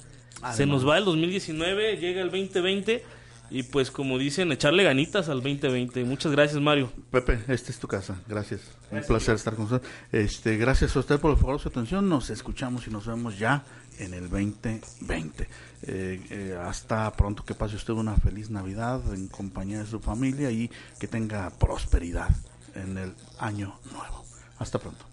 [0.54, 3.04] Se nos va el 2019 llega el 2020
[3.50, 6.04] y pues como dicen, echarle ganitas al 2020.
[6.04, 6.92] Muchas gracias, Mario.
[7.12, 8.16] Pepe, esta es tu casa.
[8.28, 8.62] Gracias.
[8.92, 9.82] Un placer estar con usted.
[10.12, 12.08] Este, gracias a usted por el favor su atención.
[12.10, 13.64] Nos escuchamos y nos vemos ya
[14.00, 15.44] en el 2020.
[15.84, 20.52] Eh, eh, hasta pronto que pase usted una feliz Navidad en compañía de su familia
[20.52, 20.70] y
[21.00, 22.30] que tenga prosperidad
[22.76, 24.26] en el año nuevo.
[24.60, 25.07] Hasta pronto.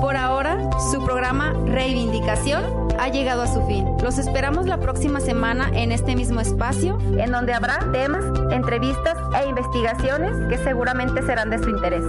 [0.00, 0.58] Por ahora,
[0.90, 3.86] su programa Reivindicación ha llegado a su fin.
[4.02, 9.48] Los esperamos la próxima semana en este mismo espacio, en donde habrá temas, entrevistas e
[9.48, 12.04] investigaciones que seguramente serán de su interés.